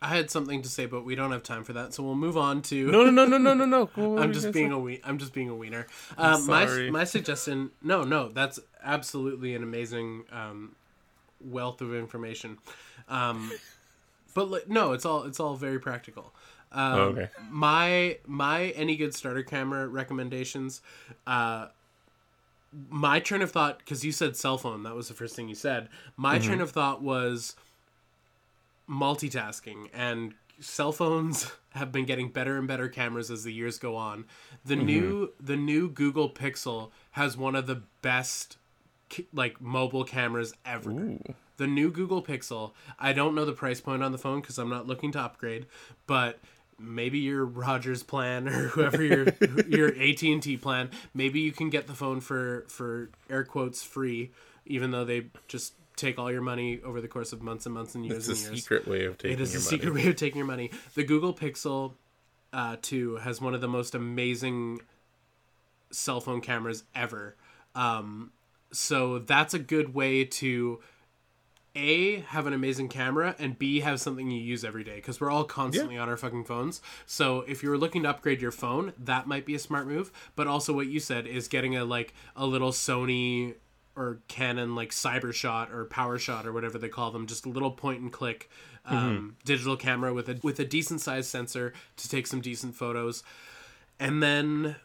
[0.00, 2.36] I had something to say, but we don't have time for that, so we'll move
[2.36, 2.90] on to.
[2.90, 3.86] No, no, no, no, no, no, no.
[3.94, 4.74] What I'm just being say?
[4.74, 5.86] a we- I'm just being a wiener.
[6.18, 6.90] Um, my sorry.
[6.90, 7.70] my suggestion.
[7.82, 10.76] No, no, that's absolutely an amazing um,
[11.46, 12.58] wealth of information.
[13.08, 13.50] Um,
[14.34, 16.32] but li- no, it's all it's all very practical.
[16.72, 17.28] Um, Oh, okay.
[17.50, 20.82] My my any good starter camera recommendations.
[21.26, 21.68] Uh,
[22.90, 25.54] my train of thought, because you said cell phone, that was the first thing you
[25.54, 25.88] said.
[26.16, 26.46] My Mm-hmm.
[26.46, 27.54] train of thought was
[28.88, 33.96] multitasking and cell phones have been getting better and better cameras as the years go
[33.96, 34.24] on.
[34.64, 34.86] The Mm-hmm.
[34.86, 38.56] new the new Google Pixel has one of the best
[39.32, 40.90] like mobile cameras ever.
[40.90, 41.22] Ooh.
[41.58, 42.72] The new Google Pixel.
[42.98, 45.66] I don't know the price point on the phone cuz I'm not looking to upgrade,
[46.06, 46.38] but
[46.78, 49.26] maybe your Rogers plan or whoever your
[49.66, 54.30] your AT&T plan, maybe you can get the phone for for air quotes free
[54.66, 57.94] even though they just take all your money over the course of months and months
[57.94, 58.64] and years It's a and years.
[58.64, 59.64] secret way of taking It is a money.
[59.64, 60.70] secret way of taking your money.
[60.94, 61.94] The Google Pixel
[62.52, 64.80] uh, 2 has one of the most amazing
[65.90, 67.36] cell phone cameras ever.
[67.74, 68.32] Um,
[68.72, 70.80] so that's a good way to
[71.74, 75.30] a have an amazing camera and b have something you use every day because we're
[75.30, 76.80] all constantly on our fucking phones.
[77.04, 80.46] So if you're looking to upgrade your phone that might be a smart move but
[80.46, 83.56] also what you said is getting a like a little sony
[83.94, 88.00] or canon like cybershot or powershot or whatever they call them just a little point
[88.00, 88.48] and click
[88.86, 93.22] um, digital camera with a with a decent sized sensor to take some decent photos.
[93.98, 94.76] And then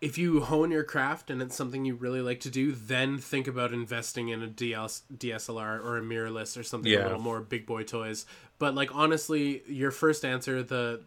[0.00, 3.48] if you hone your craft and it's something you really like to do, then think
[3.48, 7.82] about investing in a DSLR or a mirrorless or something a little more big boy
[7.82, 8.26] toys.
[8.58, 11.00] But like honestly, your first answer, the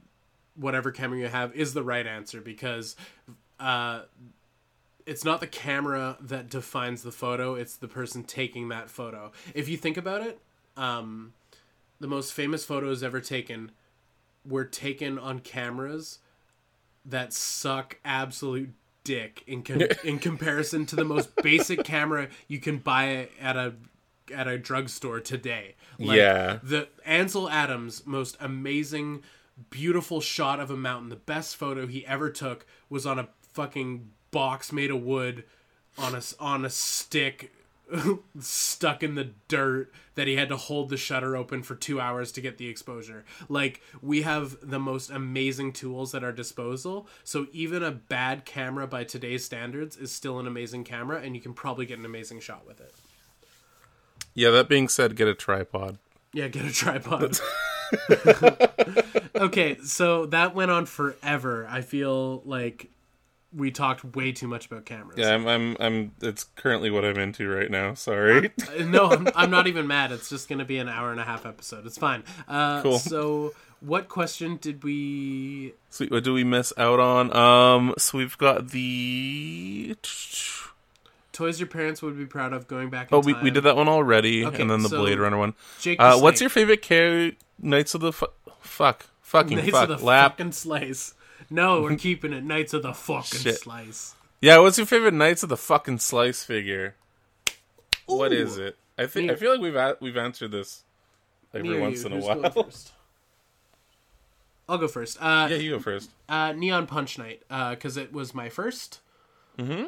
[0.56, 2.96] whatever camera you have, is the right answer because
[3.60, 4.02] uh,
[5.06, 9.32] it's not the camera that defines the photo; it's the person taking that photo.
[9.54, 10.40] If you think about it,
[10.76, 11.34] um,
[12.00, 13.72] the most famous photos ever taken
[14.46, 16.20] were taken on cameras
[17.06, 18.72] that suck absolute
[19.04, 23.74] dick in com- in comparison to the most basic camera you can buy at a
[24.34, 25.76] at a drugstore today.
[25.98, 26.60] Like, Yeah.
[26.62, 29.24] The Ansel Adams most amazing
[29.70, 34.12] beautiful shot of a mountain, the best photo he ever took was on a fucking
[34.32, 35.44] box made of wood
[35.98, 37.52] on a on a stick
[38.40, 42.32] stuck in the dirt that he had to hold the shutter open for two hours
[42.34, 43.26] to get the exposure.
[43.48, 47.08] Like, we have the most amazing tools at our disposal.
[47.24, 51.42] So, even a bad camera by today's standards is still an amazing camera, and you
[51.42, 52.94] can probably get an amazing shot with it.
[54.34, 55.98] Yeah, that being said, get a tripod.
[56.34, 57.40] Yeah, get a tripod.
[59.36, 61.68] okay, so that went on forever.
[61.70, 62.92] I feel like
[63.56, 65.18] we talked way too much about cameras.
[65.18, 66.12] Yeah, I'm, I'm, I'm.
[66.22, 67.94] It's currently what I'm into right now.
[67.96, 68.52] Sorry.
[68.78, 70.12] Uh, no, I'm, I'm not even mad.
[70.12, 71.86] It's just going to be an hour and a half episode.
[71.86, 72.24] It's fine.
[72.48, 73.00] Uh, Cool.
[73.00, 75.74] So, what question did we?
[75.90, 76.12] Sweet.
[76.12, 77.36] What do we miss out on?
[77.36, 77.96] Um.
[77.98, 79.96] So we've got the.
[81.32, 83.12] Toys your parents would be proud of going back.
[83.12, 85.38] In Oh, we, we did that one already, Okay, and then the so- Blade Runner
[85.38, 85.54] one.
[85.80, 88.28] Jake Uh, what's your favorite K Knights of the fu-
[88.60, 90.34] fuck fucking Knights fuck of the lap?
[90.34, 91.14] fucking slice?
[91.50, 93.60] No, we're keeping it Knights of the fucking Shit.
[93.60, 94.16] slice.
[94.42, 96.96] Yeah, what's your favorite Knights of the fucking Slice figure?
[98.06, 98.36] What Ooh.
[98.36, 98.78] is it?
[98.98, 100.84] I think I feel like we've a- we've answered this
[101.54, 102.08] every or once you?
[102.08, 102.70] in a Who's while.
[104.68, 105.18] I'll go first.
[105.20, 106.12] Uh, yeah, you go first.
[106.28, 109.00] uh, Neon Punch Night because it was my 1st
[109.58, 109.88] Mm-hmm.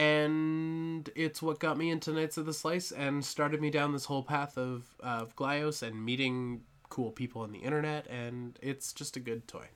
[0.00, 4.04] and it's what got me into Knights of the Slice and started me down this
[4.04, 9.16] whole path of of Glyos and meeting cool people on the internet, and it's just
[9.16, 9.66] a good toy.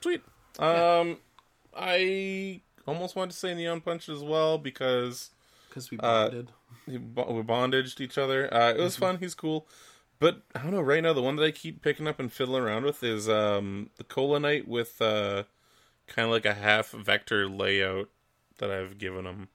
[0.00, 0.22] Sweet.
[0.58, 1.18] Um,
[1.76, 5.30] I almost wanted to say Neon Punch as well because
[5.68, 6.50] Because we Uh, bonded.
[6.86, 8.52] bo- we bondaged each other.
[8.52, 9.04] Uh, it was Mm-hmm.
[9.04, 9.18] fun.
[9.18, 9.66] He's cool.
[10.20, 10.80] But I don't know.
[10.80, 13.90] Right now, the one that I keep picking up and fiddling around with is um,
[13.96, 15.44] the Cola Knight with uh,
[16.08, 18.10] kind of like a half vector layout
[18.58, 19.48] that I've given him.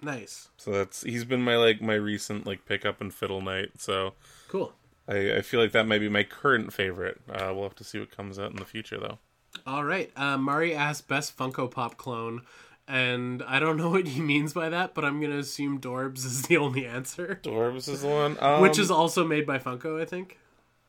[0.00, 3.80] nice, So that's he's been my like my recent like pick up and fiddle night.
[3.80, 4.14] So
[4.48, 4.74] cool.
[5.08, 7.20] I, I feel like that might be my current favorite.
[7.28, 9.18] Uh, we'll have to see what comes out in the future though.
[9.66, 10.10] All right.
[10.16, 12.42] Uh, Mari asked best Funko Pop clone,
[12.86, 16.42] and I don't know what he means by that, but I'm gonna assume Dorbz is
[16.42, 20.00] the only answer, Dorbz is the one, um, which is also made by Funko.
[20.00, 20.38] I think.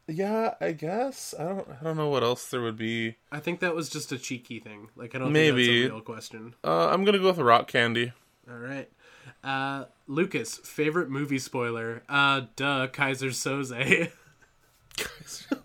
[0.07, 0.53] yeah.
[0.61, 3.16] I guess I don't I don't know what else there would be.
[3.32, 4.89] I think that was just a cheeky thing.
[4.95, 5.66] Like I don't Maybe.
[5.66, 6.55] think that's a real question.
[6.63, 8.11] Uh, I'm gonna go with rock candy.
[8.49, 8.89] All right.
[9.43, 12.03] Uh, Lucas, favorite movie spoiler?
[12.09, 14.11] Uh, duh, Keyser Söze.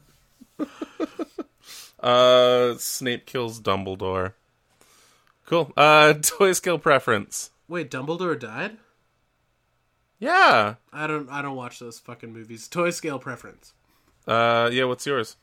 [2.03, 4.33] Uh, Snape kills Dumbledore.
[5.47, 5.73] Cool.
[5.77, 7.51] Uh, toy scale preference.
[7.69, 8.79] Wait, Dumbledore died?
[10.19, 10.75] Yeah.
[10.93, 11.29] I don't.
[11.31, 12.69] I don't watch those fucking movies.
[12.71, 13.73] Toy scale preference.
[14.27, 14.85] Uh, yeah.
[14.85, 15.37] What's yours?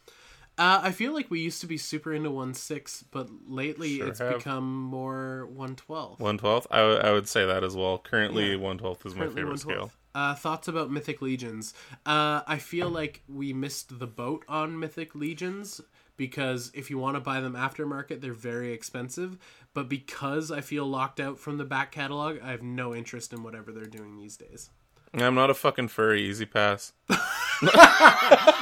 [0.59, 4.07] Uh, I feel like we used to be super into one six, but lately Sure
[4.07, 4.37] it's have.
[4.37, 6.19] become more one twelve.
[6.19, 6.67] One twelfth.
[6.71, 7.97] I, w- I would say that as well.
[7.99, 9.59] Currently, one twelfth is my favorite 1/12.
[9.59, 9.91] scale.
[10.15, 11.75] Uh, thoughts about Mythic Legions?
[12.05, 15.79] Uh, I feel like we missed the boat on Mythic Legions
[16.17, 19.37] because if you want to buy them aftermarket, they're very expensive.
[19.73, 23.43] But because I feel locked out from the back catalog, I have no interest in
[23.43, 24.69] whatever they're doing these days.
[25.13, 26.23] I'm not a fucking furry.
[26.23, 26.93] Easy pass.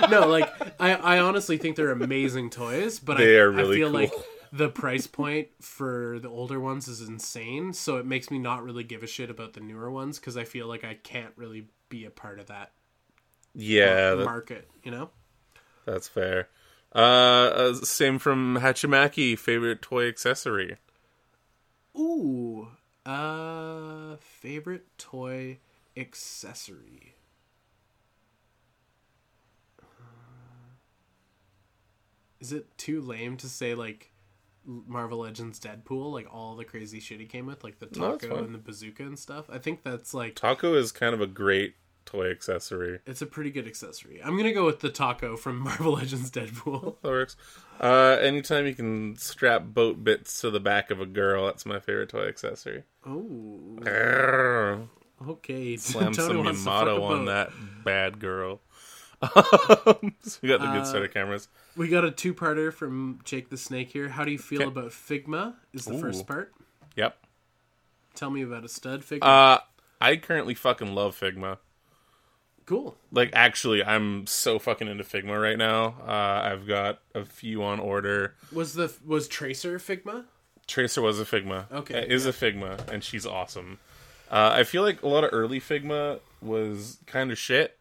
[0.10, 0.50] No, like
[0.80, 4.00] I, I honestly think they're amazing toys, but They I, are really I feel cool.
[4.02, 4.12] like
[4.54, 7.74] the price point for the older ones is insane.
[7.74, 10.44] So it makes me not really give a shit about the newer ones because I
[10.46, 12.72] feel like I can't really be a part of that
[13.54, 14.70] Yeah, that, market.
[14.84, 15.10] You know.
[15.86, 16.48] that's fair.
[16.96, 19.38] Uh, uh, same from Hachimaki.
[19.38, 20.78] Favorite toy accessory.
[21.98, 22.70] Ooh.
[23.06, 25.60] Uh favorite toy
[25.96, 27.16] accessory.
[32.40, 34.12] Is it too lame to say like
[34.66, 38.44] Marvel Legends Deadpool, like all the crazy shit he came with, like the taco fine.
[38.46, 39.46] and the bazooka and stuff.
[39.50, 41.76] I think that's like Taco is kind of a great
[42.06, 43.00] toy accessory.
[43.06, 44.22] it's a pretty good accessory.
[44.24, 46.96] I'm gonna go with the taco from Marvel Legends Deadpool.
[47.02, 47.36] That works.
[47.80, 51.80] Uh, anytime you can strap boat bits to the back of a girl, that's my
[51.80, 52.84] favorite toy accessory.
[53.06, 54.88] Oh,
[55.28, 55.78] okay.
[55.78, 57.52] Slam some wants to fuck a Yamato on that
[57.84, 58.62] bad girl.
[59.24, 61.48] so we got the good Uh, set of cameras.
[61.76, 64.10] We got a two-parter from Jake the Snake here.
[64.10, 64.68] How do you feel Okay.
[64.70, 65.56] about Figma?
[65.74, 66.02] Is the Ooh.
[66.02, 66.54] first part.
[66.96, 67.18] Yep.
[68.14, 69.24] Tell me about a stud Figma.
[69.24, 69.60] Uh,
[70.00, 71.58] I currently fucking love Figma.
[72.66, 72.96] Cool.
[73.12, 75.96] Like, actually, I'm so fucking into Figma right now.
[76.06, 78.36] Uh, I've got a few on order.
[78.52, 80.26] Was the was Tracer Figma?
[80.68, 81.72] Tracer was a Figma.
[81.72, 83.78] Okay, Uh, is a Figma, and she's awesome.
[84.32, 87.78] Uh, I feel like a lot of early Figma was kind of shit,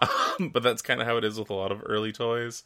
[0.40, 2.64] but that's kind of how it is with a lot of early toys.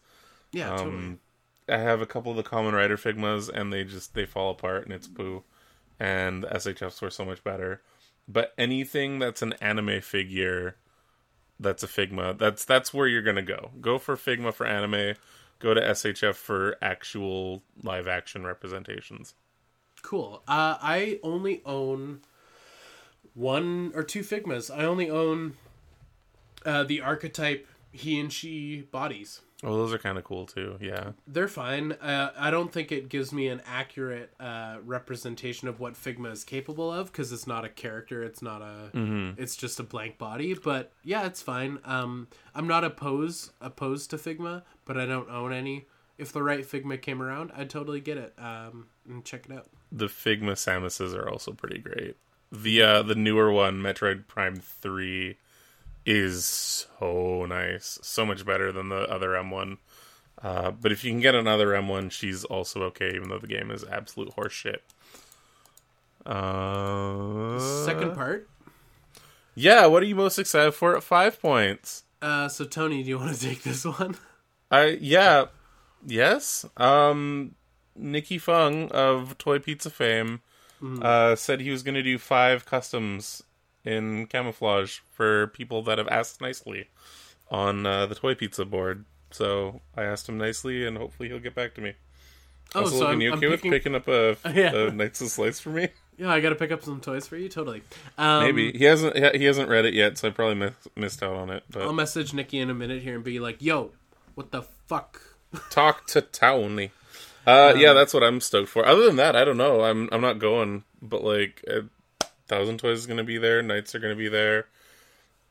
[0.53, 0.89] Yeah, totally.
[0.97, 1.21] Um,
[1.69, 4.85] I have a couple of the Kamen Rider Figmas, and they just they fall apart,
[4.85, 5.45] and it's poo.
[6.01, 7.83] And the SHFs were so much better.
[8.27, 10.77] But anything that's an anime figure,
[11.63, 12.37] that's a Figma.
[12.37, 13.71] That's that's where you're gonna go.
[13.81, 15.15] Go for Figma for anime.
[15.59, 19.35] Go to SHF for actual live action representations.
[20.03, 20.43] Cool.
[20.49, 22.21] Uh, I only own
[23.35, 24.77] one or two Figmas.
[24.77, 25.55] I only own
[26.67, 29.41] uh, the archetype he and she bodies.
[29.65, 30.77] Oh, those are kind of cool too.
[30.81, 31.13] Yeah.
[31.27, 31.93] They're fine.
[31.93, 36.43] Uh, I don't think it gives me an accurate uh, representation of what Figma is
[36.43, 38.25] capable of because it's not a character.
[38.25, 38.91] It's not a.
[39.39, 40.55] It's just a blank body.
[40.55, 41.79] But yeah, it's fine.
[41.85, 45.87] Um, I'm not opposed opposed to Figma, but I don't own any.
[46.19, 48.35] If the right Figma came around, I'd totally get it.
[48.39, 49.69] Um, and check it out.
[49.91, 52.17] The Figma Samuses are also pretty great.
[52.51, 55.39] The uh, the newer one, Metroid Prime Three,
[56.05, 59.79] is so nice, so much better than the other M1.
[60.43, 63.71] Uh, but if you can get another M1, she's also okay, even though the game
[63.71, 64.79] is absolute horseshit.
[66.25, 68.49] Uh, Second part.
[69.55, 69.87] yeah.
[69.87, 72.05] What are you most excited for at five points?
[72.21, 74.17] Uh, so Tony, do you want to take this one?
[74.71, 75.47] I yeah,
[76.07, 76.65] yes.
[76.77, 77.55] Um,
[77.97, 80.41] Nikki Fung of Toy Pizza fame
[81.03, 83.43] uh, said he was going to do five customs
[83.85, 86.89] in camouflage for people that have asked nicely
[87.51, 89.05] on uh, the Toy Pizza board.
[89.31, 91.95] So I asked him nicely, and hopefully he'll get back to me.
[92.75, 93.71] Oh, Also, so I'm, you I'm okay picking.
[93.71, 94.75] with picking up a, Yeah.
[94.75, 95.89] a Knights of Slice for me?
[96.19, 97.49] Yeah, I got to pick up some toys for you.
[97.49, 97.83] Totally.
[98.19, 101.35] Um, Maybe he hasn't he hasn't read it yet, so I probably miss, missed out
[101.35, 101.65] on it.
[101.71, 103.91] But I'll message Nikki in a minute here and be like, "Yo,
[104.35, 105.21] what the fuck?"
[105.71, 106.91] talk to Tony.
[107.47, 108.87] Uh, yeah, that's what I'm stoked for.
[108.87, 109.83] Other than that, I don't know.
[109.83, 111.65] I'm I'm not going, but like,
[112.53, 113.63] Thousand Toys is gonna be there.
[113.63, 114.67] Knights are gonna be there.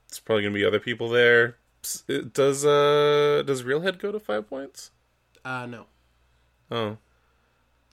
[0.08, 1.58] It's probably gonna be other people there.
[2.08, 4.92] Does uh does Realhead go to five points?
[5.44, 5.88] Uh, no,
[6.70, 6.98] Oh,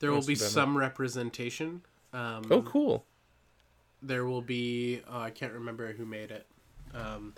[0.01, 1.81] there will be some representation.
[2.13, 3.07] Um, oh, cool.
[4.03, 5.01] there will be.
[5.11, 6.47] Oh, I can't remember who made it.
[6.93, 7.33] Um,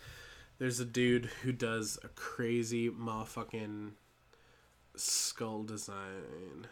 [0.59, 3.93] there's a dude who does a crazy motherfucking
[4.97, 6.67] skull design.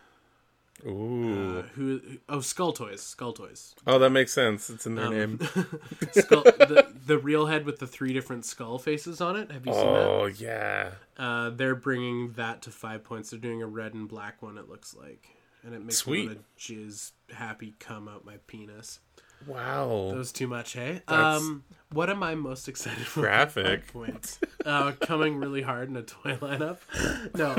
[0.87, 1.59] Ooh.
[1.59, 2.01] Uh, who?
[2.29, 3.01] Oh, Skull Toys.
[3.03, 3.75] Skull Toys.
[3.87, 4.71] oh, that makes sense.
[4.71, 5.39] It's in their Um, name.
[6.13, 9.51] skull, the, the real head with the three different skull faces on it.
[9.51, 10.07] Have you seen that?
[10.07, 10.91] Oh yeah.
[11.17, 13.31] Uh, they're bringing that to five points.
[13.31, 14.57] They're doing a red and black one.
[14.57, 15.29] It looks like,
[15.65, 16.29] and it makes Sweet.
[16.29, 19.01] me want to jizz happy come out my penis.
[19.47, 20.09] Wow.
[20.11, 21.03] That was too much, hey.
[21.07, 23.21] That's- Um, what am I most excited for?
[23.21, 23.87] Graphic.
[23.93, 24.39] points.
[24.65, 26.79] Uh, coming really hard in a toy lineup.
[27.35, 27.57] No,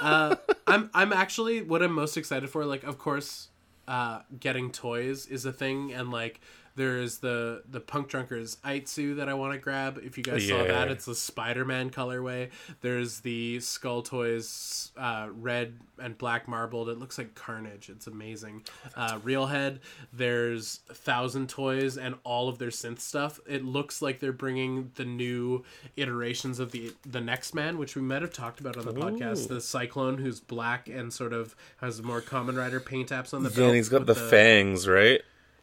[0.00, 2.64] uh, I'm I'm actually what I'm most excited for.
[2.64, 3.48] Like, of course,
[3.88, 6.40] uh, getting toys is a thing, and like.
[6.74, 10.00] There's the the Punk Drunkers Aitsu that I want to grab.
[10.02, 12.50] If you guys saw that, it's the Spider-Man colorway.
[12.80, 16.88] There's the Skull Toys uh, red and black marbled.
[16.88, 17.90] It looks like Carnage.
[17.90, 18.62] It's amazing.
[18.96, 19.80] Uh, Real Head.
[20.12, 23.38] There's Thousand Toys and all of their synth stuff.
[23.46, 25.64] It looks like they're bringing the new
[25.96, 29.48] iterations of the the Next Man, which we might have talked about on the podcast.
[29.48, 33.50] The Cyclone, who's black and sort of has more Kamen Rider paint apps on the
[33.50, 35.20] Yeah, and he's got with the, fangs, right?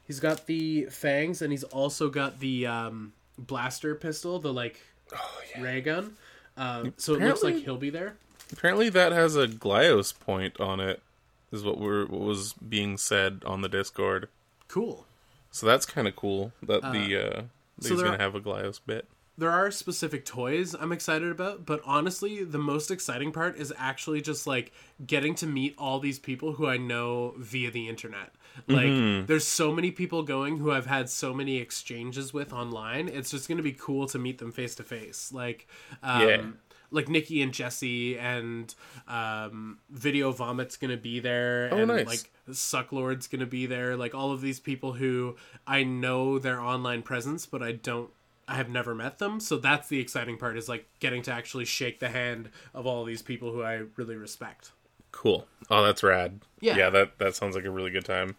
[0.09, 4.81] He's got the fangs, and he's also got the um, blaster pistol, the like
[5.13, 5.61] Oh yeah.
[5.61, 6.15] ray gun.
[6.57, 8.15] Um, so it looks like he'll be there.
[8.51, 11.01] Apparently, that has a Glyos point on it.
[11.51, 14.29] Is what we're what was being said on the Discord.
[14.67, 15.05] Cool.
[15.51, 17.41] So that's kind of cool that the uh,
[17.77, 19.05] that so he's gonna are- have a Glyos bit.
[19.39, 24.21] There are specific toys I'm excited about, but honestly, the most exciting part is actually
[24.21, 24.73] just like
[25.05, 28.33] getting to meet all these people who I know via the internet.
[28.67, 33.07] Like, there's so many people going who I've had so many exchanges with online.
[33.07, 35.31] It's just going to be cool to meet them face to face.
[35.31, 35.67] Like,
[36.03, 36.41] um, Yeah.
[36.91, 38.73] like Nikki and Jesse and
[39.07, 42.05] um, Video Vomit's gonna be there, Oh, and nice.
[42.07, 43.95] like Sucklord's gonna be there.
[43.95, 45.35] Like all of these people who
[45.67, 48.09] I know their online presence, but I don't.
[48.49, 50.57] I have never met them, so that's the exciting part.
[50.57, 54.15] Is like getting to actually shake the hand of all these people who I really
[54.15, 54.71] respect.
[55.11, 55.47] Cool.
[55.69, 56.39] Oh, that's rad.
[56.59, 56.75] Yeah.
[56.75, 58.35] Yeah, that that sounds like a really good time.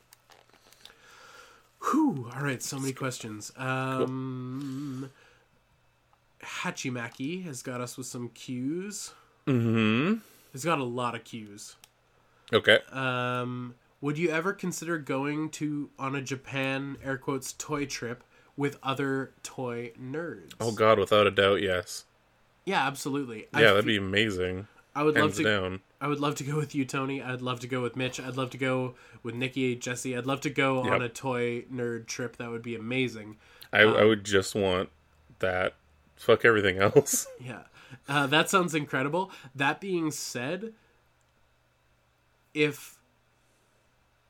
[1.90, 2.28] Whew.
[2.34, 3.52] All right, so many questions.
[3.56, 5.10] Um,
[6.42, 9.12] Hachimaki has got us with some cues.
[9.46, 10.16] Mm-hmm.
[10.52, 11.76] He's got a lot of cues.
[12.52, 12.80] Okay.
[12.90, 18.24] Um, would you ever consider going to on a Japan air quotes toy trip
[18.60, 20.52] with other toy nerds?
[20.60, 22.04] Oh God, without a doubt, yes.
[22.66, 23.46] yeah, absolutely.
[23.54, 24.66] Yeah, I that'd be amazing.
[24.94, 25.42] I would love to.
[25.42, 25.80] down.
[26.00, 27.22] I would love to go with you, Tony.
[27.22, 28.20] I'd love to go with Mitch.
[28.20, 30.16] I'd love to go with Nikki, Jesse.
[30.16, 30.92] I'd love to go Yep.
[30.92, 32.36] on a toy nerd trip.
[32.36, 33.36] That would be amazing.
[33.72, 34.90] I Um, I would just want
[35.38, 35.74] that.
[36.16, 37.26] Fuck everything else.
[37.40, 37.62] Yeah.
[38.08, 39.30] Uh, that sounds incredible.
[39.54, 40.72] That being said,
[42.54, 42.98] if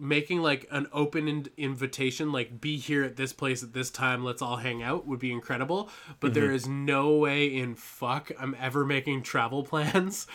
[0.00, 4.24] making like an open in- invitation, like be here at this place at this time,
[4.24, 5.90] let's all hang out, would be incredible.
[6.18, 6.54] But there mm-hmm.
[6.54, 10.26] is no way in fuck I'm ever making travel plans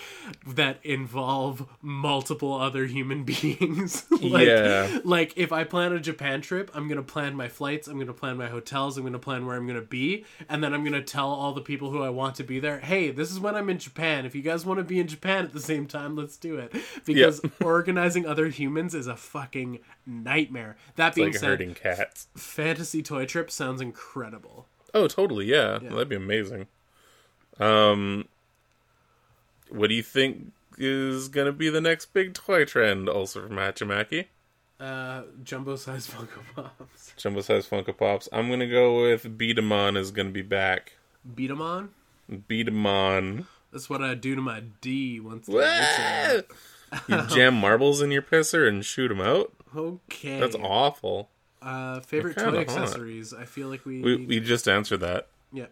[0.45, 4.05] that involve multiple other human beings.
[4.21, 4.99] like, Yeah.
[5.03, 8.37] Like if I plan a Japan trip, I'm gonna plan my flights, I'm gonna plan
[8.37, 11.53] my hotels, I'm gonna plan where I'm gonna be, and then I'm gonna tell all
[11.53, 14.25] the people who I want to be there, hey, this is when I'm in Japan.
[14.25, 16.75] If you guys want to be in Japan at the same time, let's do it.
[17.03, 19.15] Because organizing other humans is a
[19.55, 20.75] fucking nightmare.
[20.95, 22.27] That being like said, herding cats.
[22.35, 24.67] fantasy toy trip sounds incredible.
[24.93, 25.45] Oh, totally.
[25.45, 26.67] Yeah, that'd be amazing.
[27.59, 28.27] Um,
[29.69, 33.07] what do you think is gonna be the next big toy trend?
[33.09, 34.25] Also from Hachimaki,
[34.79, 37.13] Uh, jumbo size Funko Pops.
[37.17, 38.27] jumbo size Funko Pops.
[38.31, 40.93] I'm gonna go with B-Daman is gonna be back.
[41.35, 41.89] Beat 'em on.
[42.47, 43.47] B-Daman.
[43.71, 45.47] That's what I do to my D once.
[47.07, 49.51] You jam marbles in your pisser and shoot them out.
[49.75, 50.39] Okay.
[50.39, 51.29] That's awful.
[51.61, 52.81] Uh, favorite They're toy kinda hot.
[52.83, 53.33] accessories.
[53.33, 54.01] I feel like we.
[54.01, 55.27] We we just answered that.
[55.51, 55.65] yeah.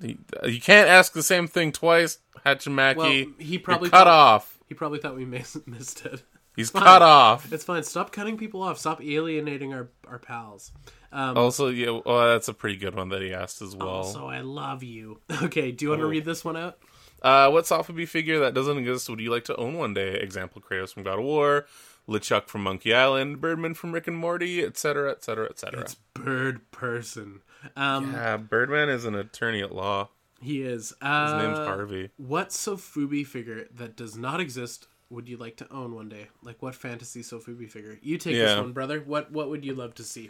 [0.00, 2.96] You, you can't ask the same thing twice, Hachimaki.
[2.96, 4.58] Well, he probably You're cut thought- off.
[4.68, 6.22] He probably thought we miss, missed it.
[6.56, 7.52] He's cut off.
[7.52, 7.82] It's fine.
[7.84, 8.78] Stop cutting people off.
[8.78, 10.72] Stop alienating our our pals.
[11.12, 13.88] Um, Also, yeah, well, that's a pretty good one that he asked as well.
[13.88, 15.20] also, I love you.
[15.42, 16.10] Okay, do you want to Oh.
[16.10, 16.78] read this one out?
[17.24, 20.14] Uh, what Sofubi figure that doesn't exist would you like to own one day?
[20.20, 21.64] Example: Kratos from God of War,
[22.06, 25.80] LeChuck from Monkey Island, Birdman from Rick and Morty, etc., etc., etc.
[25.80, 27.40] It's Bird Person.
[27.76, 30.10] Um, Yeah, Birdman is an attorney at law.
[30.42, 30.90] He is.
[30.90, 32.10] His Uh, name's Harvey.
[32.18, 36.28] What Sofubi figure that does not exist would you like to own one day?
[36.42, 37.98] Like what fantasy Sofubi figure?
[38.02, 39.00] You take this one, brother.
[39.00, 40.28] What what would you love to see?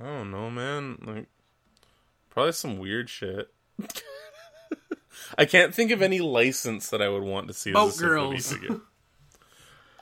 [0.00, 0.41] I don't know,
[2.32, 3.52] probably some weird shit.
[5.38, 8.00] I can't think of any license that I would want to see as Boat a
[8.00, 8.54] girls.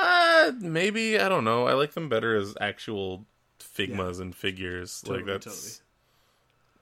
[0.02, 1.66] Uh, maybe I don't know.
[1.66, 3.26] I like them better as actual
[3.58, 5.02] figmas and figures.
[5.02, 5.82] Totally, like that's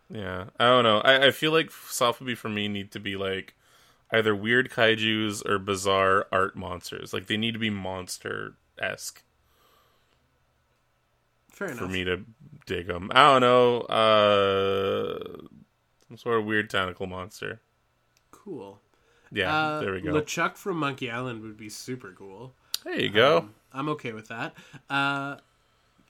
[0.09, 0.25] totally.
[0.25, 0.45] yeah.
[0.61, 1.01] I don't know.
[1.01, 3.57] I, I feel like Sofubi for me need to be like
[4.13, 7.13] either weird kaiju's or bizarre art monsters.
[7.13, 9.25] Like they need to be monster esque
[11.59, 11.79] Fair enough.
[11.81, 12.25] for me to
[12.67, 13.11] dig them.
[13.13, 13.81] I don't know.
[13.83, 15.19] Uh,
[16.07, 17.61] some sort of weird tentacle monster.
[18.31, 18.81] Cool.
[19.33, 20.13] Yeah, Uh, there we go.
[20.13, 22.55] LeChuck from Monkey Island would be super cool.
[22.85, 23.49] there you go.
[23.73, 24.55] I'm okay with that.
[24.89, 25.37] Uh,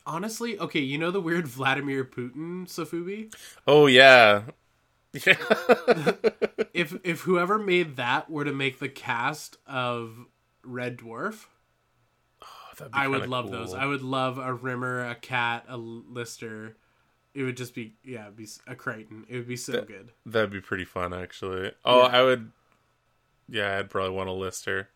[0.07, 3.35] honestly, okay, you know the weird Vladimir Putin Sofubi?
[3.67, 4.43] oh yeah,
[5.27, 5.35] yeah.
[6.75, 10.27] If if whoever made that were to make the cast of
[10.63, 11.47] Red Dwarf,
[12.93, 13.53] I would love cool.
[13.53, 13.75] those.
[13.75, 16.77] I would love a Rimmer, a Cat, a Lister.
[17.35, 19.25] It would just be yeah, it'd be a Kryten.
[19.29, 20.13] It would be so good.
[20.27, 21.73] That'd be pretty fun, actually.
[21.85, 22.19] Oh, Yeah.
[22.19, 22.53] I would.
[23.49, 24.89] Yeah, I'd probably want a lister.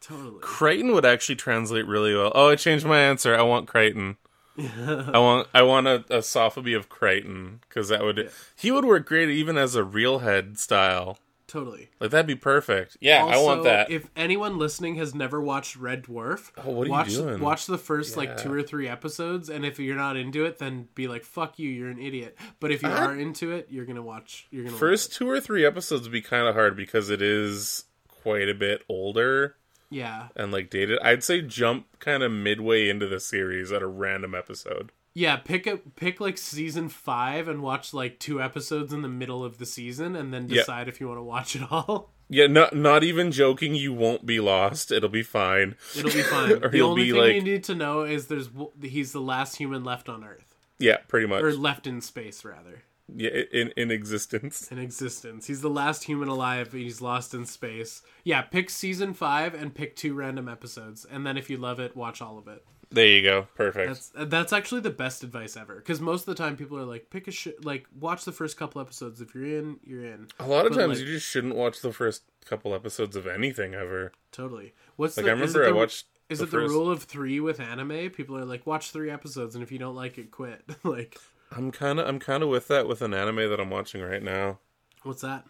[0.00, 0.40] Totally.
[0.40, 2.32] Kryten would actually translate really well.
[2.34, 3.36] Oh, I changed my answer.
[3.36, 4.16] I want Kryten.
[4.58, 9.28] I want I want a, a of Kryten because that would he would work great
[9.28, 11.18] even as a real head style.
[11.50, 11.88] Totally.
[11.98, 12.96] Like that'd be perfect.
[13.00, 13.90] Yeah, I want that.
[13.90, 17.40] If anyone listening has never watched Red Dwarf, Oh, what are you watch doing?
[17.40, 18.18] watch the first Yeah.
[18.18, 21.58] like two or three episodes, and if you're not into it, then be like, "Fuck
[21.58, 24.46] you, you're an idiot." But if you I- are into it, you're gonna watch.
[24.52, 27.86] You're gonna First two or three episodes would be kind of hard because it is
[28.06, 29.56] quite a bit older
[29.90, 31.00] yeah, and like dated.
[31.02, 34.92] I'd say jump kind of midway into the series at a random episode.
[35.14, 35.36] Yeah.
[35.36, 39.58] Pick a pick like season five and watch like two episodes in the middle of
[39.58, 40.56] the season, and then Yeah.
[40.60, 42.10] decide if you want to watch it all.
[42.32, 43.74] Yeah, not not even joking.
[43.74, 44.92] You won't be lost.
[44.92, 45.74] It'll be fine.
[45.96, 46.62] It'll be fine.
[46.62, 48.48] Or the only be thing like- you need to know is there's
[48.80, 51.42] he's the last human left on Earth, Yeah, pretty much.
[51.42, 52.84] or left in space rather.
[53.12, 54.70] Yeah, in in existence.
[54.70, 55.48] in existence.
[55.48, 56.70] He's the last human alive.
[56.72, 58.02] He's lost in space.
[58.22, 61.96] Yeah, pick season five and pick two random episodes, and then if you love it,
[61.96, 62.64] watch all of it.
[62.92, 63.46] There you go.
[63.54, 63.88] Perfect.
[64.14, 65.76] That's that's actually the best advice ever.
[65.76, 68.56] Because most of the time, people are like, pick a sh- like watch the first
[68.56, 69.20] couple episodes.
[69.20, 70.26] If you're in, you're in.
[70.40, 73.26] a lot of but, times like- you just shouldn't watch the first couple episodes of
[73.28, 74.10] anything ever.
[74.32, 74.72] Totally.
[74.96, 77.38] What's Like the, I remember I watched Is the it first- the rule of three
[77.38, 78.10] with anime?
[78.10, 80.62] People are like, watch three episodes, and if you don't like it, quit.
[80.82, 81.16] like,
[81.52, 84.22] I'm kind of I'm kind of with that with an anime that I'm watching right
[84.22, 84.58] now.
[85.04, 85.44] what's that?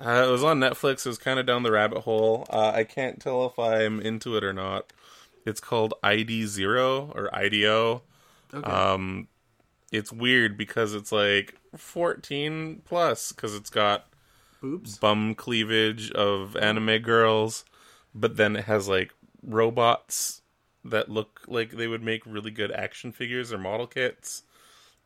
[0.00, 1.04] Uh, it was on Netflix.
[1.04, 2.46] It was kind of down the rabbit hole.
[2.50, 4.92] Uh, I can't tell if I'm into it or not.
[5.46, 8.02] It's called ID Zero or IDO.
[8.52, 8.70] Okay.
[8.70, 9.28] Um,
[9.92, 14.06] it's weird because it's like 14 plus because it's got
[14.60, 14.98] Boobs.
[14.98, 17.64] bum cleavage of anime girls,
[18.14, 19.12] but then it has like
[19.42, 20.42] robots
[20.84, 24.42] that look like they would make really good action figures or model kits.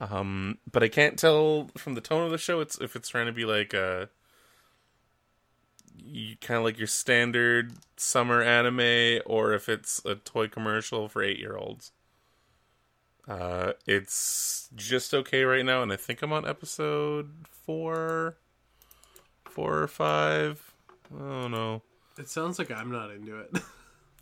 [0.01, 3.27] Um, but I can't tell from the tone of the show it's if it's trying
[3.27, 4.09] to be like a
[6.41, 11.93] kind of like your standard summer anime or if it's a toy commercial for 8-year-olds.
[13.27, 17.31] Uh, it's just okay right now and I think I'm on episode
[17.67, 18.37] 4
[19.45, 20.75] 4 or 5.
[21.15, 21.83] I don't know.
[22.19, 23.51] It sounds like I'm not into it.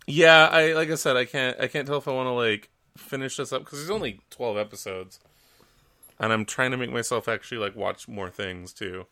[0.05, 2.69] Yeah, I like I said, I can't I can't tell if I want to like
[2.97, 5.19] finish this up because there's only twelve episodes,
[6.19, 9.05] and I'm trying to make myself actually like watch more things too.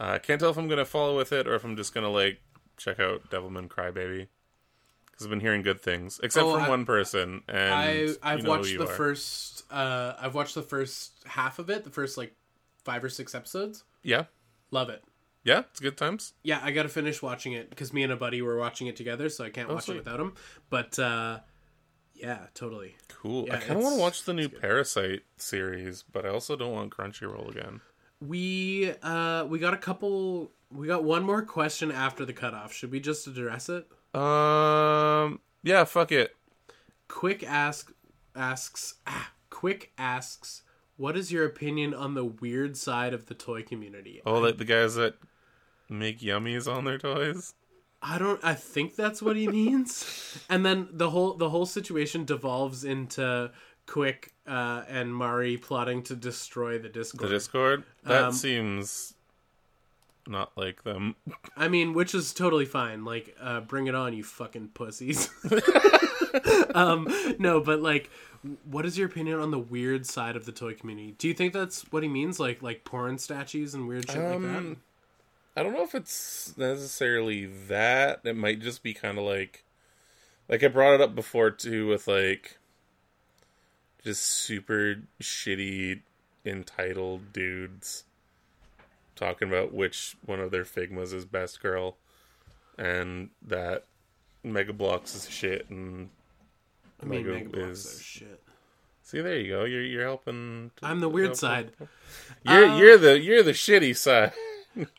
[0.00, 2.10] Uh, I can't tell if I'm gonna follow with it or if I'm just gonna
[2.10, 2.40] like
[2.76, 4.28] check out Devilman Crybaby
[5.06, 7.42] because I've been hearing good things, except Oh, from I- one person.
[7.48, 8.86] And I I've you know watched the are.
[8.86, 12.34] first uh I've watched the first half of it, the first like
[12.84, 13.84] five or six episodes.
[14.02, 14.24] Yeah,
[14.70, 15.02] Love it.
[15.44, 16.34] yeah, it's good times.
[16.44, 18.96] Yeah, I got to finish watching it because me and a buddy were watching it
[18.96, 19.94] together, so I can't watch Oh, sweet.
[19.96, 20.34] it without him.
[20.70, 21.40] But uh
[22.14, 22.96] yeah, totally.
[23.08, 23.46] Cool.
[23.46, 26.72] Yeah, I kind of want to watch the new Parasyte series, but I also don't
[26.72, 27.80] want Crunchyroll again.
[28.20, 32.72] We uh we got a couple we got one more question after the cutoff.
[32.72, 33.86] Should we just address it?
[34.14, 36.34] Um, yeah, fuck it.
[37.06, 37.92] Quick ask
[38.34, 40.62] asks ah, quick asks
[40.96, 44.20] what is your opinion on the weird side of the toy community?
[44.26, 45.14] Oh, like the guys that
[45.88, 47.54] make yummies on their toys.
[48.02, 50.44] I don't I think that's what he means.
[50.50, 53.52] and then the whole the whole situation devolves into
[53.88, 57.28] Quick uh, and Mari plotting to destroy the Discord.
[57.30, 57.84] The Discord.
[58.04, 59.14] That Um, seems
[60.26, 61.16] not like them.
[61.56, 63.04] I mean, which is totally fine.
[63.04, 65.30] Like, uh, bring it on, you fucking pussies.
[66.74, 68.10] um, no, but like,
[68.70, 71.14] what is your opinion on the weird side of the toy community?
[71.18, 74.40] Do you think that's what he means, like like porn statues and weird shit like
[74.42, 74.56] that?
[74.58, 74.76] Um,
[75.56, 78.20] I don't know if it's necessarily that.
[78.24, 79.64] It might just be kind of like,
[80.48, 82.57] like I brought it up before too, with like,
[84.04, 86.00] just super shitty
[86.44, 88.04] entitled dudes
[89.16, 91.96] talking about which one of their Figmas is best girl,
[92.78, 93.84] and that
[94.44, 96.08] Mega Bloks is shit, and
[97.02, 98.40] I mean, Lego Mega Bloks is- shit.
[99.02, 99.64] see there you go.
[99.64, 100.70] You're you're helping.
[100.76, 101.72] to- I'm the weird help- side.
[102.44, 104.32] You're Uh, you're the you're the shitty side.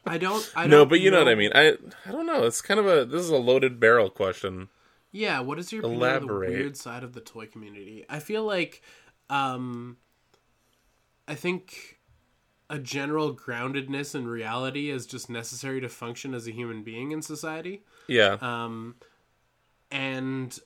[0.05, 0.51] I don't.
[0.55, 1.51] I don't No, but you know what I mean.
[1.55, 2.43] I I don't know.
[2.45, 4.67] It's kind of a this is a loaded barrel question.
[5.11, 8.05] Yeah, what is your opinion on the weird side of the toy community?
[8.09, 8.81] I feel like
[9.29, 9.97] um
[11.27, 11.99] I think
[12.69, 17.21] a general groundedness in reality is just necessary to function as a human being in
[17.21, 17.83] society.
[18.07, 18.95] Yeah, Um
[19.91, 20.57] and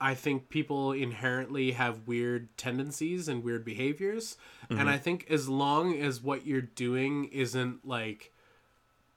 [0.00, 4.36] I think people inherently have weird tendencies and weird behaviors.
[4.68, 8.31] And I think as long as what you're doing isn't like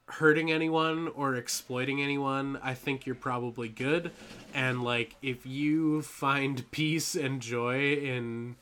[0.08, 4.12] hurting anyone or exploiting anyone, I think you're probably good.
[4.54, 8.56] And like if you find peace and joy in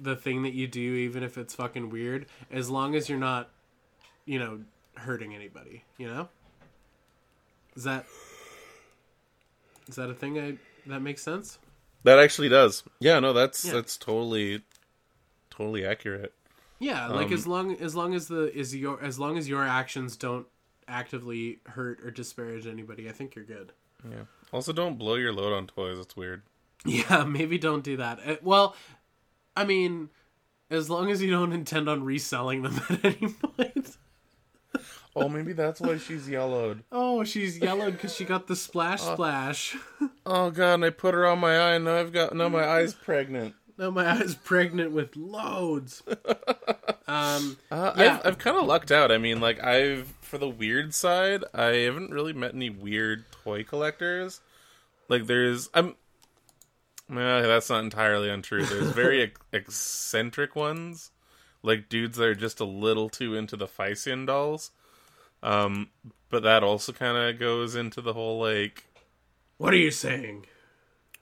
[0.00, 3.50] the thing that you do, even if it's fucking weird, as long as you're not,
[4.24, 4.60] you know,
[4.94, 6.28] hurting anybody, you know?
[7.76, 8.04] Is that
[9.88, 11.58] is that a thing I that makes sense?
[12.04, 12.82] that actually does.
[13.00, 13.74] Yeah, no, that's Yeah.
[13.74, 14.62] that's totally
[15.50, 16.34] totally accurate.
[16.82, 19.62] Yeah, like Um, as long as long as the is your as long as your
[19.62, 20.46] actions don't
[20.88, 23.72] actively hurt or disparage anybody, I think you're good.
[24.10, 24.24] Yeah.
[24.52, 25.98] Also, don't blow your load on toys.
[25.98, 26.42] It's weird.
[26.84, 28.18] Yeah, maybe don't do that.
[28.26, 28.74] Uh, well,
[29.56, 30.10] I mean,
[30.68, 33.96] as long as you don't intend on reselling them at any point.
[35.14, 36.84] Oh, maybe that's why she's yellowed.
[36.90, 39.76] Oh, she's yellowed because she got the splash splash.
[40.24, 42.64] Oh god, and I put her on my eye, and now I've got now my
[42.66, 43.54] eye's pregnant.
[43.82, 46.02] Now my eye's pregnant with loads.
[47.06, 48.18] Um, Uh, Yeah.
[48.20, 49.10] I've, I've kind of lucked out.
[49.12, 53.64] I mean, like I've for the weird side, I haven't really met any weird toy
[53.64, 54.40] collectors.
[55.08, 55.96] Like there's, I'm.
[57.10, 58.64] Well, that's not entirely untrue.
[58.64, 61.10] There's very ec- eccentric ones.
[61.62, 64.70] like dudes that are just a little too into the Physician dolls.
[65.42, 65.90] Um,
[66.30, 68.84] but that also kind of goes into the whole like,
[69.58, 70.46] What are you saying?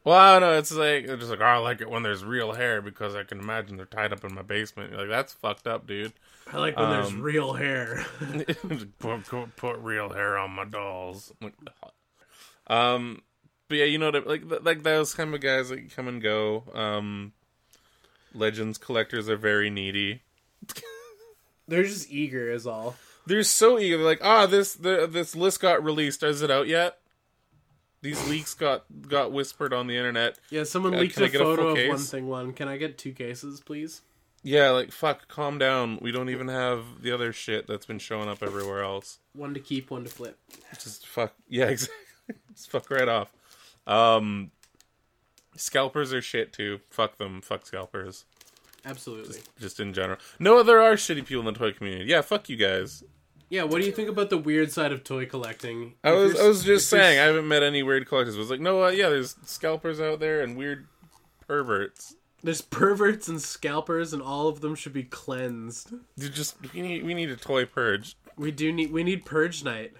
[0.04, 0.58] Well, I don't know.
[0.58, 3.22] It's like they're just like, oh, I like it when there's real hair because I
[3.24, 4.90] can imagine they're tied up in my basement.
[4.90, 6.12] You're like that's fucked up, dude.
[6.52, 8.04] I like when there's Um, real hair.
[8.98, 11.32] put, put, put real hair on my dolls.
[12.66, 13.22] Um,
[13.68, 16.22] but yeah, you know, what I- like like those kind of guys that come and
[16.22, 16.64] go.
[16.72, 17.32] Um,
[18.34, 20.22] legends collectors are very needy.
[21.68, 22.96] They're just eager, is all.
[23.26, 23.96] They're so eager.
[23.96, 26.22] They're like, ah, this the, this list got released.
[26.22, 26.98] Is it out yet?
[28.02, 30.38] These leaks got got whispered on the internet.
[30.50, 31.88] Yeah, someone Uh, leaked I a get a photo of case?
[31.90, 32.52] one thing one.
[32.54, 34.00] Can I get two cases, please?
[34.42, 35.98] Yeah, like fuck, calm down.
[36.00, 39.18] We don't even have the other shit that's been showing up everywhere else.
[39.34, 40.38] One to keep, one to flip.
[40.82, 41.34] Just fuck.
[41.46, 41.96] Yeah, exactly.
[42.54, 43.30] Just fuck right off.
[43.86, 44.50] Um,
[45.56, 46.80] scalpers are shit too.
[46.88, 47.40] Fuck them.
[47.42, 48.24] Fuck scalpers.
[48.84, 49.40] Absolutely.
[49.58, 50.18] Just in general.
[50.38, 52.06] No, there are shitty people in the toy community.
[52.10, 53.04] Yeah, fuck you guys.
[53.50, 55.94] Yeah, what do you think about the weird side of toy collecting?
[56.04, 58.36] I If was I was just saying I haven't met any weird collectors.
[58.36, 60.86] I was like, no, uh, yeah, there's scalpers out there and weird
[61.46, 62.14] perverts.
[62.42, 65.92] There's perverts and scalpers, and all of them should be cleansed.
[66.16, 68.16] You just we need we need a toy purge.
[68.38, 69.92] We do need we need purge night.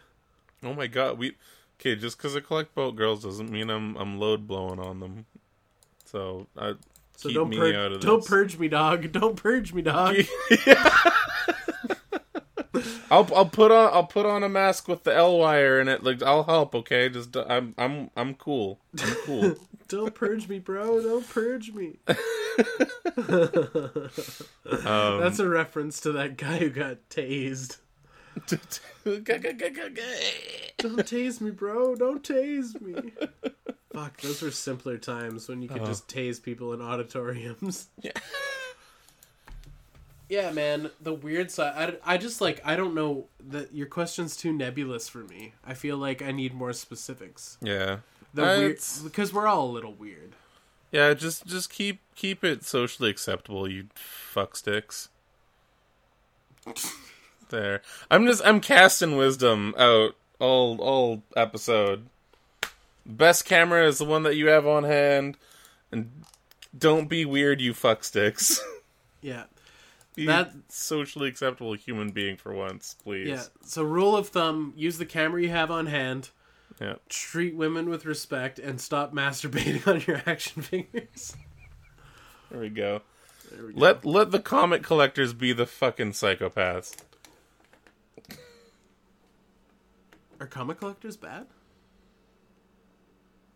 [0.63, 1.35] Oh my god, we
[1.81, 1.97] okay.
[1.97, 5.27] Just because I collect boat girls doesn't mean I'm I'm load blowing on them.
[6.07, 6.75] So I
[7.17, 7.75] So keep don't me purge.
[7.75, 9.11] out of Don't purge me, dog.
[9.21, 10.17] Don't purge me, dog.
[13.11, 16.05] I'll I'll put on I'll put on a mask with the EL wire in it.
[16.05, 16.75] Like I'll help.
[16.75, 18.79] Okay, just I'm I'm I'm cool.
[19.03, 19.55] I'm cool.
[19.89, 21.03] don't purge me, bro.
[21.03, 21.99] Don't purge me.
[24.71, 27.79] Um, That's a reference to that guy who got tased.
[30.79, 31.97] Don't tase me, bro.
[31.97, 33.13] Don't tase me.
[33.93, 37.89] Fuck, those were simpler times when you could just tase people in auditoriums.
[38.01, 38.13] Yeah.
[40.31, 40.91] Yeah, man.
[41.01, 41.99] The weird side.
[42.05, 42.63] I, I just like.
[42.65, 43.27] I don't know.
[43.49, 45.53] that Your question's too nebulous for me.
[45.67, 47.59] I feel like I need more specifics.
[47.61, 47.99] yeah.
[48.33, 50.37] The Uh, weird because we're all a little weird.
[50.93, 55.09] Yeah, just just keep keep it socially acceptable, you fuck sticks.
[57.49, 57.83] There.
[58.09, 62.07] I'm just I'm casting wisdom out all all episode.
[63.05, 65.37] Best camera is the one that you have on hand,
[65.91, 66.23] and
[66.79, 68.61] don't be weird, you fuck sticks.
[69.23, 69.45] Yeah.
[70.17, 73.29] Be That- socially acceptable human being for once, please.
[73.29, 73.45] Yeah.
[73.63, 76.31] So rule of thumb: use the camera you have on hand.
[76.81, 76.95] Yeah.
[77.09, 81.37] Treat women with respect and stop masturbating on your action figures.
[82.51, 83.03] There we go.
[83.53, 83.81] There we go.
[83.81, 86.97] Let let the comic collectors be the fucking psychopaths.
[90.41, 91.47] Are comic collectors bad?